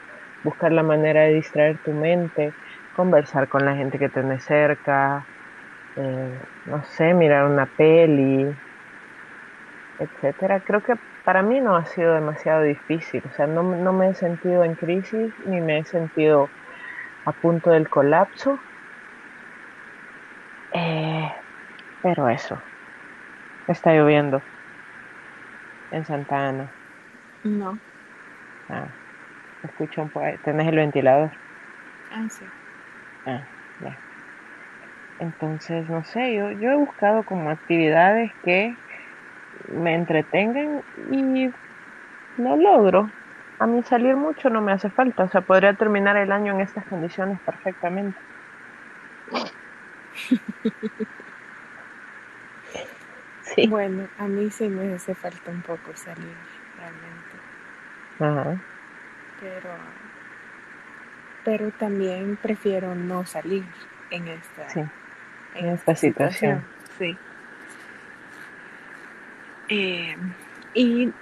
buscar 0.44 0.72
la 0.72 0.84
manera 0.84 1.22
de 1.22 1.34
distraer 1.34 1.78
tu 1.84 1.92
mente, 1.92 2.54
conversar 2.96 3.48
con 3.48 3.66
la 3.66 3.76
gente 3.76 3.98
que 3.98 4.10
tenés 4.10 4.44
cerca, 4.44 5.26
eh, 5.96 6.40
no 6.66 6.84
sé, 6.84 7.14
mirar 7.14 7.46
una 7.46 7.66
peli, 7.66 8.54
etcétera. 10.00 10.60
Creo 10.62 10.82
que 10.82 10.96
para 11.26 11.42
mí 11.42 11.60
no 11.60 11.76
ha 11.76 11.86
sido 11.86 12.14
demasiado 12.14 12.64
difícil, 12.64 13.22
o 13.30 13.36
sea, 13.36 13.48
no, 13.48 13.64
no 13.64 13.94
me 13.94 14.10
he 14.10 14.14
sentido 14.14 14.64
en 14.64 14.76
crisis 14.76 15.34
ni 15.46 15.62
me 15.62 15.80
he 15.80 15.86
sentido 15.86 16.50
a 17.26 17.32
punto 17.32 17.72
del 17.72 17.90
colapso, 17.90 18.60
eh, 20.80 21.30
pero 22.02 22.30
eso, 22.30 22.64
está 23.68 23.94
lloviendo 23.94 24.50
en 25.92 26.04
Santa 26.04 26.48
Ana. 26.48 26.76
No. 27.44 27.82
Ah, 28.70 28.96
escucho 29.64 30.02
un 30.04 30.12
poco, 30.12 30.26
¿tenés 30.44 30.68
el 30.70 30.78
ventilador? 30.78 31.32
Ah, 32.10 32.28
sí. 32.30 32.54
Ah, 33.26 33.48
ya. 33.80 34.02
Entonces, 35.18 35.88
no 35.90 36.04
sé, 36.04 36.36
yo, 36.36 36.52
yo 36.52 36.72
he 36.72 36.76
buscado 36.76 37.24
como 37.26 37.50
actividades 37.50 38.32
que 38.42 38.78
me 39.70 39.96
entretengan 39.96 40.84
y 40.96 41.50
no 42.38 42.58
logro. 42.58 43.16
A 43.60 43.68
mí 43.68 43.84
salir 43.84 44.18
mucho 44.18 44.50
no 44.52 44.62
me 44.62 44.74
hace 44.74 44.92
falta, 44.92 45.26
o 45.26 45.30
sea, 45.30 45.42
podría 45.44 45.76
terminar 45.76 46.18
el 46.18 46.32
año 46.32 46.54
en 46.54 46.62
estas 46.62 46.86
condiciones 46.86 47.40
perfectamente. 47.46 48.22
Sí. 53.42 53.68
Bueno, 53.68 54.08
a 54.18 54.28
mí 54.28 54.52
sí 54.52 54.70
me 54.70 54.94
hace 54.94 55.16
falta 55.16 55.52
un 55.52 55.62
poco 55.62 55.96
salir, 55.96 56.36
realmente. 56.78 57.46
Ajá, 58.20 58.62
Pero, 59.40 59.70
pero 61.44 61.72
también 61.72 62.38
prefiero 62.38 62.96
no 62.96 63.26
salir 63.26 63.64
en 64.12 64.28
esta, 64.28 64.70
sí, 64.70 64.80
en 65.56 65.68
esta 65.70 65.92
esta 65.94 65.96
situación. 65.96 66.62
situación. 66.62 66.68
Sí. 66.98 67.18
Eh, 69.70 70.16
y 70.74 71.14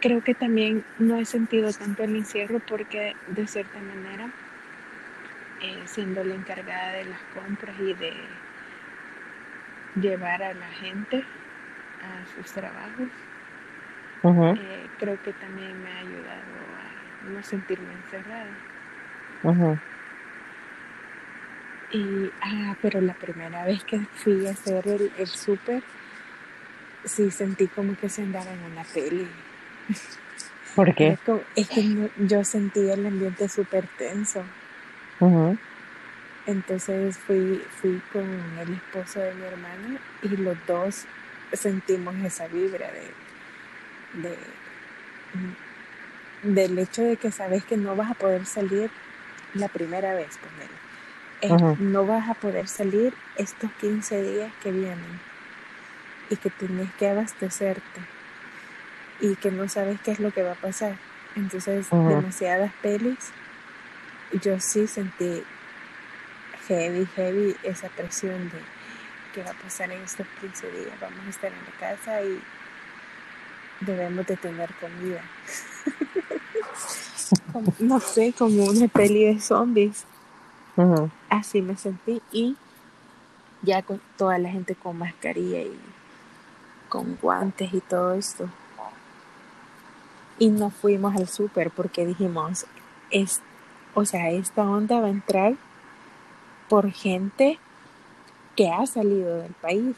creo 0.00 0.22
que 0.22 0.34
también 0.34 0.84
no 0.98 1.16
he 1.16 1.24
sentido 1.24 1.72
tanto 1.72 2.02
el 2.02 2.16
encierro 2.16 2.60
porque 2.60 3.14
de 3.26 3.46
cierta 3.46 3.78
manera, 3.80 4.30
eh, 5.60 5.82
siendo 5.86 6.24
la 6.24 6.34
encargada 6.34 6.92
de 6.92 7.04
las 7.06 7.20
compras 7.34 7.78
y 7.80 7.94
de 7.94 8.39
llevar 9.96 10.42
a 10.42 10.54
la 10.54 10.68
gente 10.68 11.24
a 12.02 12.34
sus 12.34 12.52
trabajos, 12.52 13.08
eh, 14.56 14.86
creo 14.98 15.20
que 15.22 15.32
también 15.32 15.82
me 15.82 15.90
ha 15.90 15.98
ayudado 15.98 16.52
a 16.76 17.30
no 17.30 17.42
sentirme 17.42 17.86
encerrada. 18.04 18.46
ujú. 19.42 19.78
Y, 21.92 22.30
ah, 22.40 22.76
pero 22.80 23.00
la 23.00 23.14
primera 23.14 23.64
vez 23.64 23.82
que 23.84 23.98
fui 23.98 24.46
a 24.46 24.50
hacer 24.52 24.86
el, 24.86 25.10
el 25.18 25.26
súper, 25.26 25.82
sí 27.04 27.30
sentí 27.32 27.66
como 27.66 27.96
que 27.96 28.08
se 28.08 28.22
andaba 28.22 28.46
en 28.52 28.72
una 28.72 28.84
peli. 28.84 29.26
¿Por 30.76 30.94
qué? 30.94 31.18
como- 31.26 31.40
es 31.56 31.68
que 31.68 31.82
no- 31.82 32.08
yo 32.28 32.44
sentía 32.44 32.94
el 32.94 33.06
ambiente 33.06 33.48
súper 33.48 33.86
tenso. 33.98 34.44
Ujú, 35.18 35.58
Entonces 36.46 37.18
fui, 37.18 37.62
fui 37.80 38.00
con 38.12 38.24
el 38.58 38.74
esposo 38.74 39.20
de 39.20 39.34
mi 39.34 39.44
hermana 39.44 40.00
y 40.22 40.28
los 40.36 40.56
dos 40.66 41.04
sentimos 41.52 42.14
esa 42.24 42.46
vibra 42.48 42.90
de, 42.92 44.28
de, 44.28 44.36
mm, 45.34 46.54
del 46.54 46.78
hecho 46.78 47.02
de 47.02 47.16
que 47.16 47.30
sabes 47.30 47.64
que 47.64 47.76
no 47.76 47.94
vas 47.96 48.10
a 48.10 48.14
poder 48.14 48.46
salir 48.46 48.90
la 49.54 49.68
primera 49.68 50.14
vez, 50.14 50.38
ponele. 50.38 50.80
Ujú, 51.42 51.76
no 51.82 52.06
vas 52.06 52.28
a 52.28 52.34
poder 52.34 52.68
salir 52.68 53.14
estos 53.36 53.70
15 53.80 54.22
días 54.22 54.52
que 54.62 54.70
vienen 54.70 55.20
y 56.28 56.36
que 56.36 56.50
tienes 56.50 56.88
que 56.98 57.08
abastecerte 57.08 58.00
y 59.20 59.36
que 59.36 59.50
no 59.50 59.68
sabes 59.68 60.00
qué 60.00 60.12
es 60.12 60.20
lo 60.20 60.32
que 60.32 60.42
va 60.42 60.52
a 60.52 60.56
pasar. 60.56 60.96
Entonces, 61.36 61.86
demasiadas 62.08 62.72
pelis. 62.82 63.30
Yo 64.42 64.58
sí 64.60 64.86
sentí 64.86 65.42
heavy, 66.70 67.04
heavy 67.16 67.56
esa 67.64 67.88
presión 67.88 68.48
de 68.48 68.58
qué 69.34 69.42
va 69.42 69.50
a 69.50 69.54
pasar 69.54 69.90
en 69.90 70.02
estos 70.02 70.26
15 70.40 70.70
días. 70.70 71.00
Vamos 71.00 71.26
a 71.26 71.30
estar 71.30 71.52
en 71.52 71.58
la 71.58 71.78
casa 71.80 72.22
y 72.22 72.40
debemos 73.80 74.24
de 74.26 74.36
tener 74.36 74.72
comida. 74.74 75.20
no 77.80 77.98
sé, 77.98 78.32
como 78.38 78.64
una 78.64 78.86
peli 78.86 79.24
de 79.24 79.40
zombies. 79.40 80.04
Así 81.28 81.60
me 81.60 81.76
sentí 81.76 82.22
y 82.32 82.56
ya 83.62 83.82
con 83.82 84.00
toda 84.16 84.38
la 84.38 84.48
gente 84.48 84.74
con 84.74 84.96
mascarilla 84.96 85.60
y 85.60 85.78
con 86.88 87.16
guantes 87.16 87.74
y 87.74 87.80
todo 87.80 88.14
esto. 88.14 88.48
Y 90.38 90.48
no 90.48 90.70
fuimos 90.70 91.16
al 91.16 91.28
súper 91.28 91.70
porque 91.70 92.06
dijimos, 92.06 92.64
es, 93.10 93.42
o 93.92 94.06
sea, 94.06 94.30
esta 94.30 94.62
onda 94.62 95.00
va 95.00 95.08
a 95.08 95.10
entrar 95.10 95.56
por 96.70 96.92
gente 96.92 97.58
que 98.54 98.70
ha 98.70 98.86
salido 98.86 99.38
del 99.38 99.52
país. 99.54 99.96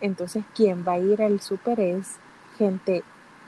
Entonces, 0.00 0.44
quien 0.54 0.86
va 0.86 0.92
a 0.92 0.98
ir 0.98 1.20
al 1.20 1.40
súper 1.40 1.80
es 1.80 2.18
gente 2.56 3.02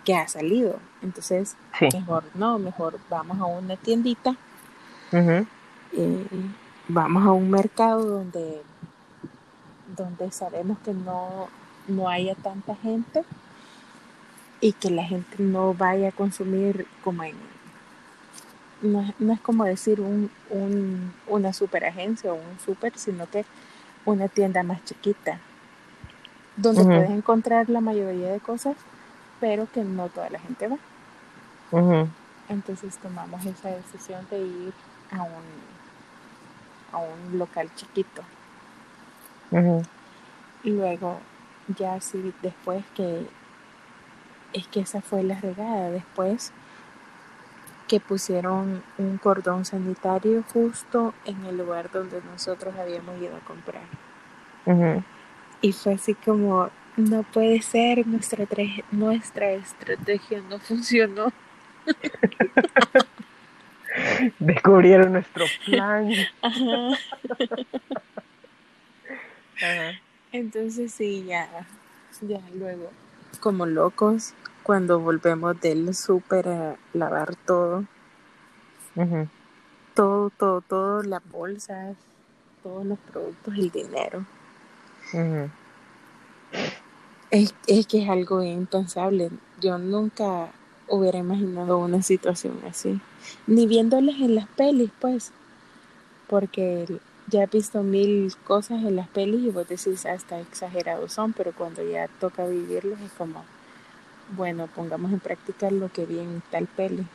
que 0.05 0.17
ha 0.17 0.27
salido. 0.27 0.81
Entonces, 1.01 1.57
mejor 1.81 2.25
no, 2.35 2.59
mejor 2.59 2.99
vamos 3.09 3.39
a 3.39 3.45
una 3.45 3.77
tiendita, 3.77 4.35
eh, 5.13 5.45
vamos 6.89 7.25
a 7.25 7.31
un 7.31 7.51
mercado 7.51 8.05
donde, 8.05 8.63
donde 9.97 10.33
sabemos 10.33 10.79
que 10.81 10.93
no, 10.93 11.49
no 11.87 12.09
haya 12.09 12.35
tanta 12.35 12.75
gente 12.75 13.23
y 14.61 14.73
que 14.73 14.91
la 14.91 15.05
gente 15.05 15.37
no 15.39 15.73
vaya 15.73 16.09
a 16.09 16.13
consumir 16.13 16.89
como 17.05 17.23
en 17.23 17.37
no, 18.83 19.33
es 19.33 19.41
como 19.41 19.65
decir 19.65 20.01
un, 20.01 20.31
un, 20.51 21.13
una 21.27 21.53
superagencia 21.53 22.33
o 22.33 22.37
un 22.37 22.59
super, 22.65 22.93
sino 22.97 23.29
que 23.29 23.45
una 24.05 24.29
tienda 24.29 24.63
más 24.63 24.85
chiquita, 24.85 25.41
donde 26.57 26.85
puedes 26.85 27.11
encontrar 27.11 27.69
la 27.69 27.81
mayoría 27.81 28.31
de 28.33 28.41
cosas, 28.41 28.77
pero 29.41 29.67
que 29.73 29.83
no 29.83 30.09
toda 30.09 30.31
la 30.31 30.39
gente 30.39 30.69
va. 30.69 30.79
Entonces 32.49 32.97
tomamos 32.99 33.45
esa 33.45 33.71
decisión 33.71 34.27
de 34.31 34.39
ir 34.39 34.73
a 35.11 35.23
un, 35.23 35.43
a 36.93 36.99
un 36.99 37.39
local 37.39 37.69
chiquito. 37.75 38.23
Y 40.63 40.71
luego, 40.71 41.19
ya 41.77 42.01
sí, 42.01 42.33
después 42.43 42.85
que 42.95 43.27
es 44.53 44.67
que 44.69 44.81
esa 44.81 45.01
fue 45.01 45.23
la 45.23 45.39
regada, 45.41 45.91
después 45.91 46.53
que 47.89 48.01
pusieron 48.01 48.83
un 48.99 49.19
cordón 49.19 49.65
sanitario 49.65 50.45
justo 50.53 51.15
en 51.25 51.45
el 51.45 51.57
lugar 51.57 51.91
donde 51.91 52.21
nosotros 52.23 52.75
habíamos 52.77 53.21
ido 53.21 53.37
a 53.37 53.41
comprar. 53.41 53.85
Y 55.61 55.73
fue 55.73 55.95
así 55.95 56.15
como, 56.15 56.71
no 56.97 57.23
puede 57.23 57.63
ser, 57.63 58.07
nuestra, 58.07 58.47
nuestra 58.91 59.53
estrategia 59.53 60.43
no 60.49 60.59
funcionó. 60.59 61.33
Descubrieron 64.39 65.13
nuestro 65.13 65.47
plan. 65.65 66.11
Entonces 70.33 70.93
sí, 70.93 71.25
ya, 71.27 71.49
ya 72.21 72.41
luego, 72.55 72.91
como 73.41 73.65
locos, 73.65 74.35
cuando 74.67 74.99
volvemos 74.99 75.61
del 75.61 75.95
súper 75.95 76.49
a 76.49 76.77
lavar 76.93 77.37
todo. 77.37 77.85
Todo, 79.95 80.31
todo, 80.31 80.61
todo, 80.61 81.03
las 81.05 81.23
bolsas, 81.31 81.97
todos 82.65 82.85
los 82.85 82.99
productos, 82.99 83.55
el 83.55 83.71
dinero. 83.71 84.27
es, 87.31 87.55
es 87.69 87.87
que 87.87 88.03
es 88.03 88.09
algo 88.09 88.43
impensable. 88.43 89.31
Yo 89.61 89.79
nunca 89.79 90.49
hubiera 90.89 91.19
imaginado 91.19 91.79
una 91.79 92.03
situación 92.03 92.59
así. 92.69 93.01
Ni 93.47 93.69
viéndolas 93.69 94.17
en 94.17 94.35
las 94.35 94.49
pelis, 94.49 94.91
pues. 95.01 95.31
Porque 96.27 96.89
ya 97.29 97.45
he 97.45 97.47
visto 97.47 97.85
mil 97.85 98.35
cosas 98.43 98.83
en 98.83 98.97
las 98.97 99.07
pelis 99.07 99.45
y 99.45 99.51
vos 99.51 99.69
decís 99.69 100.07
hasta 100.07 100.41
exagerados 100.41 101.13
son, 101.13 101.35
pero 101.35 101.53
cuando 101.53 101.89
ya 101.89 102.09
toca 102.19 102.45
vivirlos 102.47 103.01
es 103.01 103.13
como 103.13 103.45
bueno, 104.31 104.67
pongamos 104.67 105.13
en 105.13 105.21
práctica 105.21 105.71
lo 105.71 105.91
que 105.91 106.07
vi 106.07 106.19
en 106.19 106.43
tal 106.51 106.67
peli. 106.67 107.07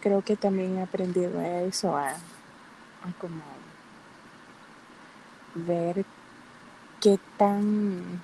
Creo 0.00 0.22
que 0.22 0.36
también 0.36 0.76
he 0.78 0.82
aprendido 0.82 1.40
eso, 1.40 1.96
a, 1.96 2.10
a 2.10 3.12
como 3.18 3.42
ver 5.54 6.04
qué 7.00 7.18
tan, 7.36 8.20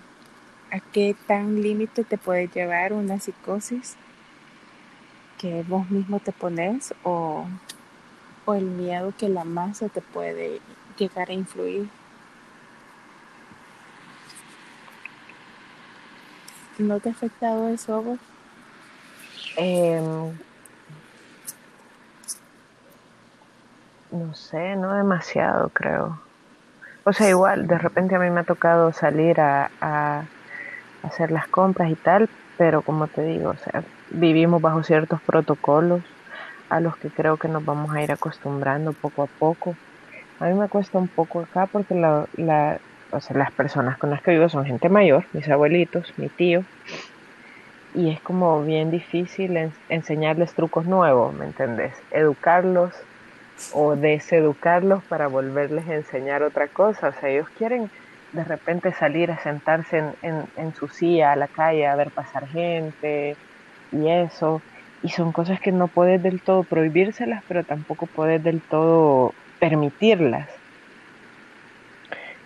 a 0.70 0.81
qué 0.81 1.16
tan 1.26 1.62
límite 1.62 2.05
te 2.05 2.18
puede 2.18 2.48
llevar 2.48 2.92
una 2.92 3.18
psicosis 3.18 3.96
que 5.38 5.62
vos 5.62 5.90
mismo 5.90 6.20
te 6.20 6.33
pones 6.33 6.92
o, 7.03 7.46
o 8.44 8.55
el 8.55 8.66
miedo 8.66 9.14
que 9.16 9.29
la 9.31 9.44
masa 9.44 9.88
te 9.88 10.03
puede 10.03 10.61
llegar 10.98 11.31
a 11.31 11.33
influir. 11.33 11.88
¿No 16.80 16.98
te 16.98 17.10
ha 17.10 17.12
afectado 17.12 17.68
eso 17.68 18.02
vos? 18.02 18.18
Em, 19.56 20.32
no 24.10 24.34
sé, 24.34 24.76
no 24.76 24.94
demasiado 24.94 25.68
creo. 25.68 26.18
O 27.04 27.12
sea, 27.12 27.28
igual, 27.28 27.66
de 27.66 27.76
repente 27.76 28.14
a 28.14 28.18
mí 28.18 28.30
me 28.30 28.40
ha 28.40 28.44
tocado 28.44 28.94
salir 28.94 29.42
a, 29.42 29.70
a 29.82 30.24
hacer 31.02 31.30
las 31.30 31.46
compras 31.48 31.90
y 31.90 31.96
tal, 31.96 32.30
pero 32.56 32.80
como 32.80 33.08
te 33.08 33.22
digo, 33.24 33.50
o 33.50 33.56
sea, 33.56 33.82
vivimos 34.08 34.62
bajo 34.62 34.82
ciertos 34.82 35.20
protocolos 35.20 36.00
a 36.70 36.80
los 36.80 36.96
que 36.96 37.10
creo 37.10 37.36
que 37.36 37.48
nos 37.48 37.62
vamos 37.62 37.94
a 37.94 38.02
ir 38.02 38.10
acostumbrando 38.10 38.94
poco 38.94 39.24
a 39.24 39.26
poco. 39.26 39.76
A 40.38 40.46
mí 40.46 40.54
me 40.54 40.68
cuesta 40.68 40.96
un 40.96 41.08
poco 41.08 41.40
acá 41.40 41.66
porque 41.66 41.94
la, 41.94 42.26
la, 42.38 42.80
o 43.12 43.20
sea, 43.20 43.36
las 43.36 43.52
personas 43.52 43.98
con 43.98 44.10
las 44.10 44.22
que 44.22 44.32
vivo 44.32 44.48
son 44.48 44.64
gente 44.64 44.88
mayor, 44.88 45.24
mis 45.32 45.48
abuelitos, 45.48 46.12
mi 46.16 46.28
tío, 46.28 46.64
y 47.94 48.10
es 48.10 48.20
como 48.20 48.62
bien 48.62 48.90
difícil 48.90 49.72
enseñarles 49.88 50.54
trucos 50.54 50.86
nuevos, 50.86 51.34
¿me 51.34 51.46
entendés? 51.46 51.92
Educarlos 52.12 52.94
o 53.72 53.96
deseducarlos 53.96 55.02
para 55.04 55.26
volverles 55.26 55.88
a 55.88 55.94
enseñar 55.94 56.42
otra 56.42 56.68
cosa, 56.68 57.08
o 57.08 57.12
sea, 57.12 57.28
ellos 57.28 57.48
quieren 57.58 57.90
de 58.32 58.44
repente 58.44 58.92
salir 58.92 59.30
a 59.32 59.42
sentarse 59.42 60.04
en, 60.22 60.44
en, 60.56 60.74
su 60.74 60.86
silla 60.86 61.32
a 61.32 61.36
la 61.36 61.48
calle 61.48 61.86
a 61.86 61.96
ver 61.96 62.10
pasar 62.10 62.46
gente 62.46 63.36
y 63.90 64.08
eso, 64.08 64.62
y 65.02 65.08
son 65.08 65.32
cosas 65.32 65.60
que 65.60 65.72
no 65.72 65.88
puedes 65.88 66.22
del 66.22 66.40
todo 66.40 66.62
prohibírselas, 66.62 67.42
pero 67.48 67.64
tampoco 67.64 68.06
puedes 68.06 68.42
del 68.42 68.60
todo 68.60 69.34
permitirlas. 69.58 70.48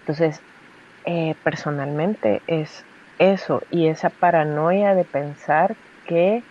Entonces, 0.00 0.40
eh, 1.04 1.34
personalmente 1.42 2.42
es 2.46 2.84
eso 3.18 3.62
y 3.70 3.88
esa 3.88 4.10
paranoia 4.10 4.94
de 4.94 5.04
pensar 5.04 5.76
que 6.06 6.42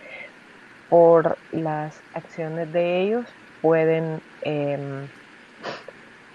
por 0.88 1.38
las 1.52 2.00
acciones 2.14 2.72
de 2.72 3.00
ellos 3.02 3.26
pueden 3.60 4.20
em, 4.42 5.08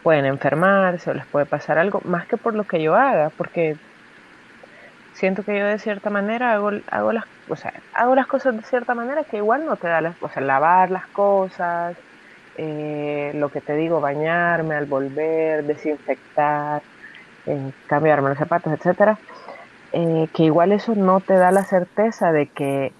pueden 0.03 0.25
enfermarse 0.25 1.09
o 1.09 1.13
les 1.13 1.25
puede 1.27 1.45
pasar 1.45 1.77
algo 1.77 2.01
más 2.03 2.27
que 2.27 2.37
por 2.37 2.55
lo 2.55 2.65
que 2.65 2.81
yo 2.81 2.95
haga 2.95 3.29
porque 3.31 3.77
siento 5.13 5.43
que 5.43 5.57
yo 5.57 5.65
de 5.65 5.79
cierta 5.79 6.09
manera 6.09 6.53
hago, 6.53 6.71
hago 6.87 7.13
las 7.13 7.25
o 7.47 7.55
sea, 7.55 7.73
hago 7.93 8.15
las 8.15 8.27
cosas 8.27 8.55
de 8.55 8.63
cierta 8.63 8.95
manera 8.95 9.23
que 9.23 9.37
igual 9.37 9.65
no 9.65 9.77
te 9.77 9.87
da 9.87 10.01
las 10.01 10.15
o 10.21 10.29
sea 10.29 10.41
lavar 10.41 10.91
las 10.91 11.07
cosas 11.07 11.97
eh, 12.55 13.31
lo 13.35 13.49
que 13.49 13.61
te 13.61 13.75
digo 13.75 14.01
bañarme 14.01 14.75
al 14.75 14.85
volver 14.85 15.63
desinfectar 15.63 16.83
en 17.49 17.73
cambiarme 17.87 18.29
los 18.29 18.37
zapatos, 18.37 18.71
etcétera, 18.73 19.17
eh, 19.91 20.27
que 20.33 20.43
igual 20.43 20.71
eso 20.71 20.95
no 20.95 21.19
te 21.19 21.33
da 21.33 21.51
la 21.51 21.63
certeza 21.63 22.31
de 22.31 22.47
que, 22.47 22.93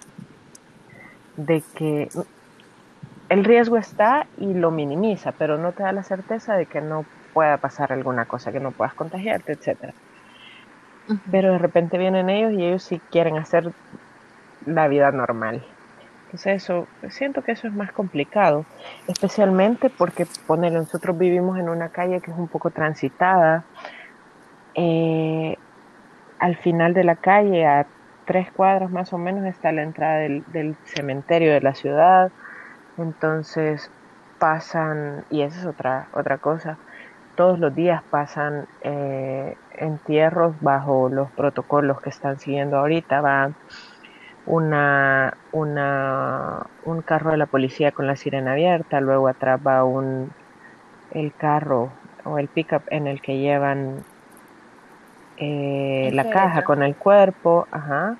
de 1.38 1.64
que 1.76 2.10
el 3.30 3.43
riesgo 3.43 3.78
está 3.78 4.26
y 4.38 4.54
lo 4.54 4.72
minimiza, 4.72 5.32
pero 5.34 5.58
no 5.58 5.72
te 5.72 5.84
da 5.84 5.91
la 5.91 6.04
certeza 6.04 6.56
de 6.56 6.66
que 6.66 6.82
no 6.82 7.06
pueda 7.34 7.58
pasar 7.58 7.93
alguna 7.93 8.26
cosa, 8.26 8.52
que 8.52 8.60
no 8.60 8.72
puedas 8.72 8.95
contagiarte, 8.95 9.54
etcétera. 9.54 9.93
Pero 11.32 11.54
de 11.54 11.58
repente 11.58 11.97
vienen 11.97 12.30
ellos 12.30 12.54
y 12.54 12.64
ellos 12.64 12.84
sí 12.84 13.02
quieren 13.12 13.38
hacer 13.38 13.72
la 14.66 14.88
vida 14.88 15.12
normal. 15.12 15.64
Entonces 16.26 16.64
eso, 16.64 16.88
siento 17.10 17.41
que 17.41 17.54
eso 17.54 17.68
es 17.68 17.74
más 17.74 17.91
complicado, 17.91 18.66
especialmente 19.08 19.89
porque 19.89 20.28
ponele, 20.45 20.78
nosotros 20.78 21.18
vivimos 21.18 21.58
en 21.58 21.70
una 21.70 21.89
calle 21.89 22.22
que 22.22 22.30
es 22.30 22.38
un 22.38 22.47
poco 22.47 22.70
transitada, 22.70 23.64
eh, 24.82 25.57
al 26.39 26.55
final 26.55 26.93
de 26.93 27.03
la 27.03 27.17
calle, 27.17 27.67
a 27.67 27.86
tres 28.23 28.49
cuadras 28.49 28.89
más 28.89 29.11
o 29.11 29.17
menos 29.17 29.45
está 29.45 29.73
la 29.73 29.84
entrada 29.84 30.19
del, 30.19 30.77
cementerio 30.86 31.51
de 31.51 31.59
la 31.59 31.75
ciudad. 31.75 32.32
Entonces 32.97 33.91
pasan, 34.39 35.25
y 35.30 35.41
esa 35.41 35.59
es 35.59 35.65
otra, 35.65 36.07
otra 36.13 36.38
cosa, 36.38 36.77
todos 37.36 37.59
los 37.59 37.75
días 37.75 38.03
pasan 38.09 38.67
eh, 38.82 39.57
entierros 39.77 40.55
bajo 40.61 41.09
los 41.09 41.30
protocolos 41.32 41.99
que 41.99 42.09
están 42.09 42.39
siguiendo 42.39 42.77
ahorita. 42.77 43.19
Va 43.19 43.51
una, 44.45 45.36
una, 45.51 46.67
un 46.86 47.01
carro 47.01 47.32
de 47.32 47.38
la 47.38 47.47
policía 47.47 47.91
con 47.91 48.07
la 48.07 48.15
sirena 48.15 48.53
abierta, 48.53 49.01
luego 49.01 49.27
atrás 49.27 49.59
va 49.65 49.84
un, 49.84 50.32
el 51.11 51.34
carro 51.34 51.91
o 52.23 52.38
el 52.38 52.47
pickup 52.47 52.84
en 52.91 53.07
el 53.07 53.21
que 53.21 53.39
llevan 53.39 54.05
eh, 55.39 56.09
la 56.13 56.29
caja 56.29 56.63
con 56.63 56.83
el 56.83 56.95
cuerpo, 56.95 57.67
ajá, 57.71 58.17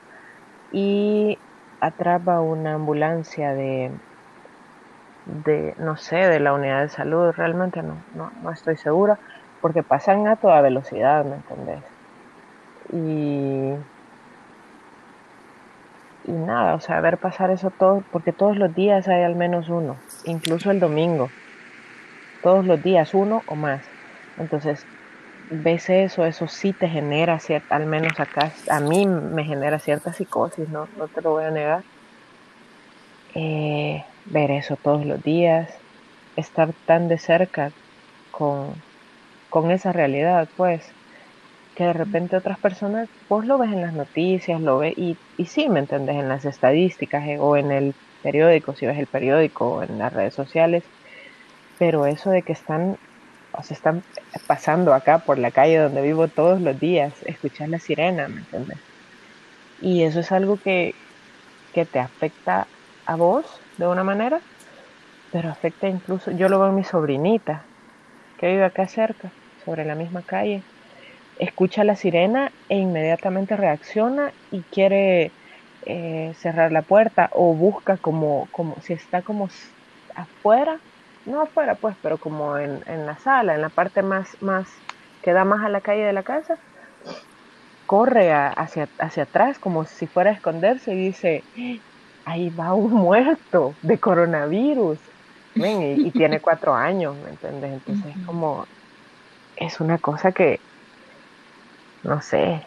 y 0.72 1.38
atrás 1.82 2.22
va 2.28 2.42
una 2.42 2.76
ambulancia 2.76 3.54
de, 3.54 3.92
de, 5.46 5.76
no 5.78 5.98
sé, 5.98 6.16
de 6.16 6.40
la 6.40 6.54
unidad 6.54 6.82
de 6.82 6.90
salud, 6.90 7.32
realmente 7.36 7.84
no, 7.84 7.96
no, 8.16 8.32
no 8.42 8.52
estoy 8.52 8.78
segura, 8.78 9.18
porque 9.62 9.84
pasan 9.84 10.28
a 10.28 10.38
toda 10.38 10.62
velocidad, 10.62 11.26
¿me 11.26 11.36
entendés? 11.36 11.84
Y, 12.94 13.74
y 16.30 16.32
nada, 16.32 16.76
o 16.76 16.80
sea, 16.80 17.02
ver 17.02 17.18
pasar 17.18 17.52
eso 17.52 17.70
todo, 17.70 18.04
porque 18.12 18.32
todos 18.32 18.58
los 18.58 18.74
días 18.74 19.08
hay 19.08 19.24
al 19.24 19.36
menos 19.36 19.68
uno, 19.70 19.98
incluso 20.24 20.72
el 20.72 20.80
domingo, 20.80 21.30
todos 22.42 22.66
los 22.66 22.82
días 22.82 23.14
uno 23.14 23.44
o 23.48 23.56
más. 23.56 23.82
Entonces, 24.38 24.86
ves 25.50 25.90
eso, 25.90 26.26
eso 26.26 26.48
sí 26.48 26.74
te 26.74 26.88
genera, 26.88 27.40
cierta, 27.40 27.76
al 27.76 27.86
menos 27.88 28.20
acá, 28.20 28.54
a 28.70 28.80
mí 28.80 29.06
me 29.08 29.44
genera 29.46 29.80
cierta 29.80 30.14
psicosis, 30.14 30.70
no, 30.70 30.90
no 30.96 31.10
te 31.10 31.22
lo 31.22 31.32
voy 31.32 31.46
a 31.46 31.52
negar. 31.52 31.86
Eh, 33.36 34.04
ver 34.26 34.52
eso 34.52 34.78
todos 34.78 35.06
los 35.06 35.22
días, 35.22 35.72
estar 36.36 36.74
tan 36.86 37.08
de 37.08 37.18
cerca 37.20 37.74
con, 38.32 38.84
con 39.50 39.72
esa 39.72 39.94
realidad, 39.94 40.52
pues, 40.56 40.96
que 41.76 41.86
de 41.86 41.94
repente 41.94 42.38
otras 42.38 42.60
personas, 42.60 43.10
vos 43.30 43.46
lo 43.46 43.58
ves 43.58 43.72
en 43.74 43.82
las 43.82 43.94
noticias, 43.94 44.62
lo 44.62 44.80
ves, 44.80 44.94
y, 44.98 45.22
y 45.38 45.48
sí, 45.48 45.70
¿me 45.70 45.80
entendés? 45.82 46.18
En 46.18 46.30
las 46.30 46.46
estadísticas 46.46 47.26
eh, 47.28 47.40
o 47.40 47.58
en 47.58 47.72
el 47.72 47.98
periódico, 48.22 48.76
si 48.76 48.86
ves 48.88 48.98
el 49.00 49.08
periódico 49.08 49.76
o 49.76 49.84
en 49.84 49.98
las 50.00 50.14
redes 50.14 50.36
sociales, 50.36 50.92
pero 51.78 52.06
eso 52.06 52.30
de 52.32 52.44
que 52.44 52.54
están, 52.54 53.00
o 53.54 53.64
sea, 53.64 53.76
están 53.76 54.04
pasando 54.48 54.94
acá 54.94 55.20
por 55.20 55.38
la 55.38 55.52
calle 55.52 55.78
donde 55.78 56.02
vivo 56.02 56.28
todos 56.28 56.62
los 56.62 56.80
días, 56.80 57.14
escuchar 57.26 57.70
la 57.70 57.80
sirena, 57.80 58.28
¿me 58.28 58.40
entiendes? 58.40 58.78
Y 59.82 60.04
eso 60.04 60.20
es 60.20 60.32
algo 60.32 60.58
que, 60.58 60.94
que 61.74 61.86
te 61.86 62.00
afecta 62.00 62.68
a 63.06 63.16
vos 63.16 63.46
de 63.78 63.88
una 63.88 64.04
manera, 64.04 64.40
pero 65.32 65.50
afecta 65.50 65.88
incluso, 65.88 66.32
yo 66.32 66.50
lo 66.50 66.60
veo 66.60 66.70
en 66.70 66.76
mi 66.76 66.84
sobrinita, 66.84 67.64
que 68.38 68.48
vive 68.48 68.66
acá 68.66 68.88
cerca, 68.88 69.32
sobre 69.66 69.86
la 69.86 69.96
misma 69.96 70.22
calle, 70.22 70.64
escucha 71.40 71.84
la 71.84 71.96
sirena 71.96 72.52
e 72.68 72.78
inmediatamente 72.78 73.56
reacciona 73.56 74.32
y 74.52 74.62
quiere 74.62 75.32
eh, 75.86 76.34
cerrar 76.38 76.72
la 76.72 76.82
puerta 76.82 77.30
o 77.34 77.54
busca 77.54 77.98
como, 77.98 78.48
como 78.52 78.76
si 78.82 78.94
está 78.94 79.22
como 79.22 79.50
afuera, 80.16 80.80
no 81.26 81.42
afuera 81.42 81.76
pues, 81.76 81.96
pero 82.02 82.18
como 82.18 82.58
en, 82.58 82.82
en 82.88 83.06
la 83.06 83.18
sala, 83.18 83.56
en 83.56 83.62
la 83.62 83.70
parte 83.70 84.02
más, 84.04 84.38
más 84.42 84.70
que 85.22 85.34
da 85.34 85.44
más 85.44 85.66
a 85.66 85.70
la 85.70 85.82
calle 85.82 86.04
de 86.04 86.14
la 86.14 86.24
casa, 86.24 86.58
corre 87.86 88.32
a, 88.32 88.50
hacia, 88.50 88.88
hacia 89.00 89.24
atrás 89.24 89.60
como 89.60 89.86
si 89.86 90.08
fuera 90.08 90.30
a 90.30 90.34
esconderse 90.34 90.94
y 90.94 91.08
dice, 91.08 91.44
ahí 92.26 92.50
va 92.52 92.74
un 92.74 92.94
muerto 92.94 93.76
de 93.82 94.00
coronavirus. 94.00 95.00
Y, 95.56 96.08
y, 96.08 96.12
tiene 96.12 96.40
cuatro 96.40 96.74
años, 96.74 97.18
¿me 97.18 97.32
entiendes? 97.32 97.74
Entonces 97.74 98.16
es 98.16 98.26
como, 98.26 98.66
es 99.58 99.82
una 99.82 99.98
cosa 99.98 100.32
que, 100.32 100.62
no 102.04 102.22
sé, 102.22 102.66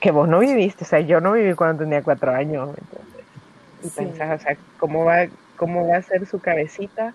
que 0.00 0.10
vos 0.12 0.28
no 0.28 0.38
viviste, 0.38 0.84
o 0.84 0.86
sea, 0.86 1.00
yo 1.00 1.20
no 1.20 1.32
viví 1.32 1.54
cuando 1.54 1.82
tenía 1.82 2.02
cuatro 2.02 2.32
años, 2.32 2.68
¿me 2.68 2.74
entiendes? 2.78 3.26
Y 3.82 3.88
sí. 3.88 3.90
pensás, 3.96 4.40
o 4.40 4.44
sea, 4.44 4.56
¿cómo 4.78 5.04
va, 5.04 5.26
¿cómo 5.56 5.88
va 5.88 5.96
a 5.96 6.02
ser 6.02 6.26
su 6.26 6.40
cabecita? 6.40 7.14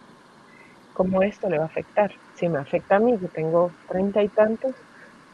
¿Cómo 0.94 1.22
esto 1.24 1.50
le 1.50 1.58
va 1.58 1.66
a 1.66 1.68
afectar? 1.68 2.12
Si 2.36 2.50
me 2.50 2.60
afecta 2.60 2.98
a 2.98 3.00
mí, 3.00 3.18
que 3.18 3.28
tengo 3.28 3.72
treinta 3.88 4.22
y 4.22 4.28
tantos, 4.28 4.76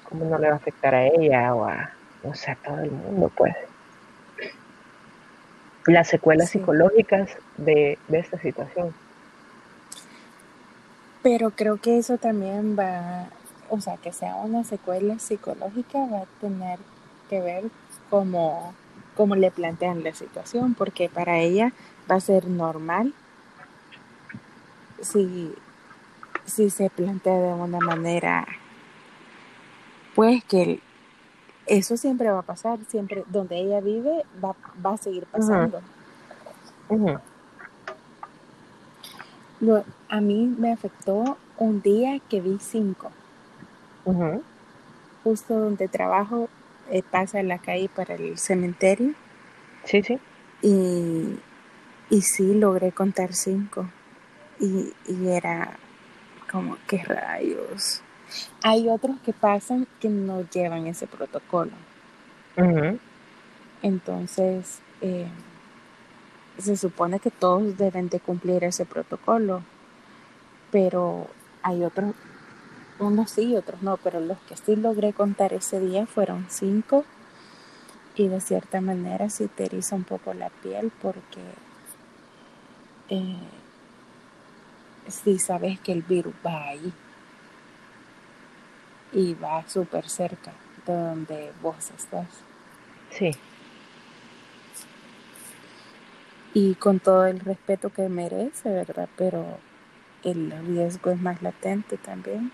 ¿cómo 0.09 0.25
no 0.25 0.37
le 0.37 0.47
va 0.47 0.53
a 0.53 0.57
afectar 0.57 0.93
a 0.93 1.07
ella 1.07 1.53
o 1.55 1.65
a, 1.65 1.91
no 2.23 2.33
sé, 2.33 2.51
a 2.51 2.55
todo 2.55 2.79
el 2.79 2.91
mundo, 2.91 3.31
pues? 3.35 3.55
las 5.87 6.07
secuelas 6.07 6.49
sí. 6.49 6.59
psicológicas 6.59 7.37
de, 7.57 7.97
de, 8.07 8.19
esta 8.19 8.39
situación. 8.39 8.93
Pero 11.21 11.51
creo 11.51 11.77
que 11.77 11.97
eso 11.97 12.17
también 12.17 12.77
va, 12.77 13.27
o 13.69 13.79
sea, 13.79 13.97
que 13.97 14.11
sea 14.11 14.35
una 14.35 14.63
secuela 14.63 15.19
psicológica 15.19 15.99
va 16.11 16.19
a 16.19 16.41
tener 16.41 16.79
que 17.29 17.41
ver 17.41 17.63
cómo, 18.09 18.73
cómo 19.15 19.35
le 19.35 19.51
plantean 19.51 20.03
la 20.03 20.13
situación, 20.13 20.75
porque 20.75 21.09
para 21.09 21.39
ella 21.39 21.73
va 22.09 22.15
a 22.15 22.19
ser 22.19 22.47
normal 22.47 23.13
si, 25.01 25.53
si 26.45 26.69
se 26.69 26.89
plantea 26.89 27.39
de 27.39 27.53
una 27.53 27.79
manera, 27.79 28.47
pues 30.15 30.43
que 30.45 30.79
eso 31.65 31.97
siempre 31.97 32.29
va 32.29 32.39
a 32.39 32.43
pasar, 32.43 32.79
siempre 32.87 33.23
donde 33.27 33.57
ella 33.57 33.81
vive 33.81 34.25
va, 34.43 34.55
va 34.83 34.93
a 34.93 34.97
seguir 34.97 35.25
pasando. 35.25 35.81
Uh 36.89 36.95
-huh. 36.95 36.97
Uh 36.97 37.07
-huh. 37.07 37.21
Lo, 39.61 39.83
a 40.09 40.21
mí 40.21 40.53
me 40.57 40.71
afectó 40.71 41.37
un 41.57 41.81
día 41.81 42.19
que 42.29 42.41
vi 42.41 42.57
cinco. 42.59 43.11
Uh 44.05 44.13
-huh. 44.13 44.41
Justo 45.23 45.57
donde 45.57 45.87
trabajo 45.87 46.49
eh, 46.91 47.01
pasa 47.01 47.41
la 47.41 47.57
calle 47.57 47.89
para 47.89 48.15
el 48.15 48.37
cementerio. 48.37 49.13
Sí, 49.85 50.03
sí. 50.03 50.19
Y, 50.61 51.39
y 52.09 52.21
sí 52.21 52.53
logré 52.53 52.91
contar 52.91 53.33
cinco. 53.33 53.89
Y, 54.59 54.93
y 55.07 55.27
era 55.27 55.77
como, 56.51 56.77
¿qué 56.87 57.03
rayos? 57.03 58.01
Hay 58.63 58.89
otros 58.89 59.19
que 59.21 59.33
pasan 59.33 59.87
que 59.99 60.09
no 60.09 60.41
llevan 60.49 60.87
ese 60.87 61.07
protocolo. 61.07 61.71
Uh 62.57 62.61
-huh. 62.61 62.99
Entonces, 63.81 64.79
eh, 65.01 65.27
se 66.57 66.77
supone 66.77 67.19
que 67.19 67.31
todos 67.31 67.77
deben 67.77 68.09
de 68.09 68.19
cumplir 68.19 68.63
ese 68.63 68.85
protocolo, 68.85 69.61
pero 70.71 71.27
hay 71.61 71.83
otros, 71.83 72.13
unos 72.99 73.31
sí 73.31 73.43
y 73.51 73.55
otros 73.57 73.81
no, 73.81 73.97
pero 73.97 74.19
los 74.19 74.37
que 74.47 74.55
sí 74.55 74.75
logré 74.75 75.13
contar 75.13 75.53
ese 75.53 75.79
día 75.79 76.05
fueron 76.05 76.45
cinco 76.49 77.03
y 78.15 78.29
de 78.29 78.39
cierta 78.39 78.79
manera 78.79 79.29
sí 79.29 79.47
te 79.47 79.65
eriza 79.65 79.95
un 79.95 80.05
poco 80.05 80.33
la 80.33 80.49
piel 80.49 80.91
porque 81.01 81.41
eh, 83.09 83.37
sí 85.07 85.39
sabes 85.39 85.79
que 85.79 85.91
el 85.91 86.01
virus 86.01 86.33
va 86.45 86.69
ahí 86.69 86.93
y 89.13 89.33
va 89.33 89.67
súper 89.67 90.09
cerca 90.09 90.51
de 90.85 90.93
donde 90.93 91.51
vos 91.61 91.91
estás. 91.97 92.27
Sí. 93.11 93.31
Y 96.53 96.75
con 96.75 96.99
todo 96.99 97.25
el 97.25 97.39
respeto 97.39 97.89
que 97.89 98.07
merece, 98.09 98.69
¿verdad? 98.69 99.09
Pero 99.17 99.57
el 100.23 100.51
riesgo 100.67 101.11
es 101.11 101.21
más 101.21 101.41
latente 101.41 101.97
también. 101.97 102.51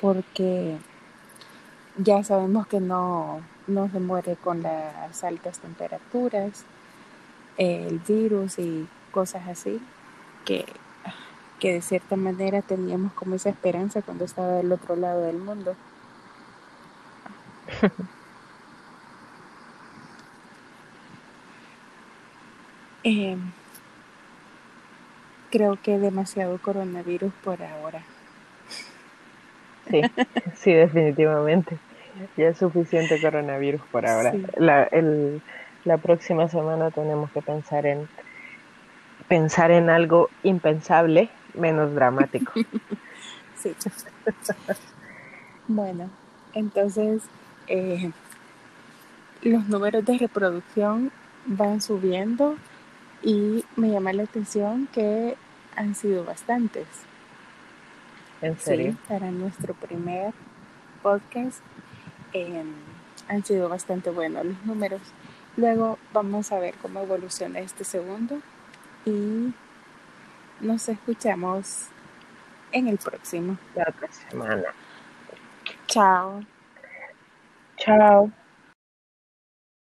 Porque 0.00 0.76
ya 1.98 2.22
sabemos 2.22 2.66
que 2.66 2.80
no, 2.80 3.40
no 3.66 3.90
se 3.90 4.00
muere 4.00 4.36
con 4.36 4.62
las 4.62 5.24
altas 5.24 5.58
temperaturas, 5.58 6.64
el 7.58 7.98
virus 7.98 8.58
y 8.58 8.88
cosas 9.12 9.46
así, 9.48 9.80
que 10.44 10.64
que 11.58 11.74
de 11.74 11.82
cierta 11.82 12.16
manera 12.16 12.62
teníamos 12.62 13.12
como 13.12 13.34
esa 13.34 13.50
esperanza 13.50 14.02
cuando 14.02 14.24
estaba 14.24 14.54
del 14.54 14.72
otro 14.72 14.96
lado 14.96 15.22
del 15.22 15.38
mundo. 15.38 15.76
eh, 23.04 23.36
creo 25.50 25.78
que 25.82 25.98
demasiado 25.98 26.58
coronavirus 26.58 27.32
por 27.44 27.62
ahora. 27.62 28.02
Sí, 29.90 30.02
sí, 30.54 30.72
definitivamente. 30.72 31.78
Ya 32.36 32.48
es 32.48 32.58
suficiente 32.58 33.20
coronavirus 33.20 33.80
por 33.90 34.06
ahora. 34.06 34.32
Sí. 34.32 34.44
La, 34.56 34.82
el, 34.84 35.40
la 35.84 35.98
próxima 35.98 36.48
semana 36.48 36.90
tenemos 36.90 37.30
que 37.30 37.42
pensar 37.42 37.86
en 37.86 38.08
pensar 39.28 39.70
en 39.70 39.90
algo 39.90 40.30
impensable 40.42 41.28
menos 41.54 41.94
dramático. 41.94 42.52
sí. 43.56 43.74
bueno, 45.66 46.08
Entonces, 46.54 47.22
eh, 47.66 48.10
los 49.42 49.68
números 49.68 50.04
de 50.04 50.18
reproducción 50.18 51.12
van 51.46 51.80
subiendo 51.80 52.56
y 53.22 53.64
me 53.76 53.90
llama 53.90 54.12
la 54.12 54.24
atención 54.24 54.88
que 54.92 55.36
han 55.76 55.94
sido 55.94 56.24
bastantes. 56.24 56.86
¿En 58.40 58.58
serio? 58.58 58.92
Sí, 58.92 58.98
para 59.08 59.30
nuestro 59.30 59.74
primer 59.74 60.32
podcast 61.02 61.60
eh, 62.32 62.64
han 63.28 63.44
sido 63.44 63.68
bastante 63.68 64.10
buenos 64.10 64.44
los 64.44 64.64
números. 64.64 65.00
Luego 65.58 65.98
vamos 66.12 66.52
a 66.52 66.60
ver 66.60 66.74
cómo 66.80 67.00
evoluciona 67.00 67.58
este 67.58 67.82
segundo 67.82 68.40
y 69.04 69.52
nos 70.60 70.88
escuchamos 70.88 71.88
en 72.70 72.86
el 72.86 72.96
próximo. 72.96 73.58
La 73.74 73.82
otra 73.88 74.08
semana. 74.12 74.62
Chao. 75.88 76.44
Chao. 77.76 78.30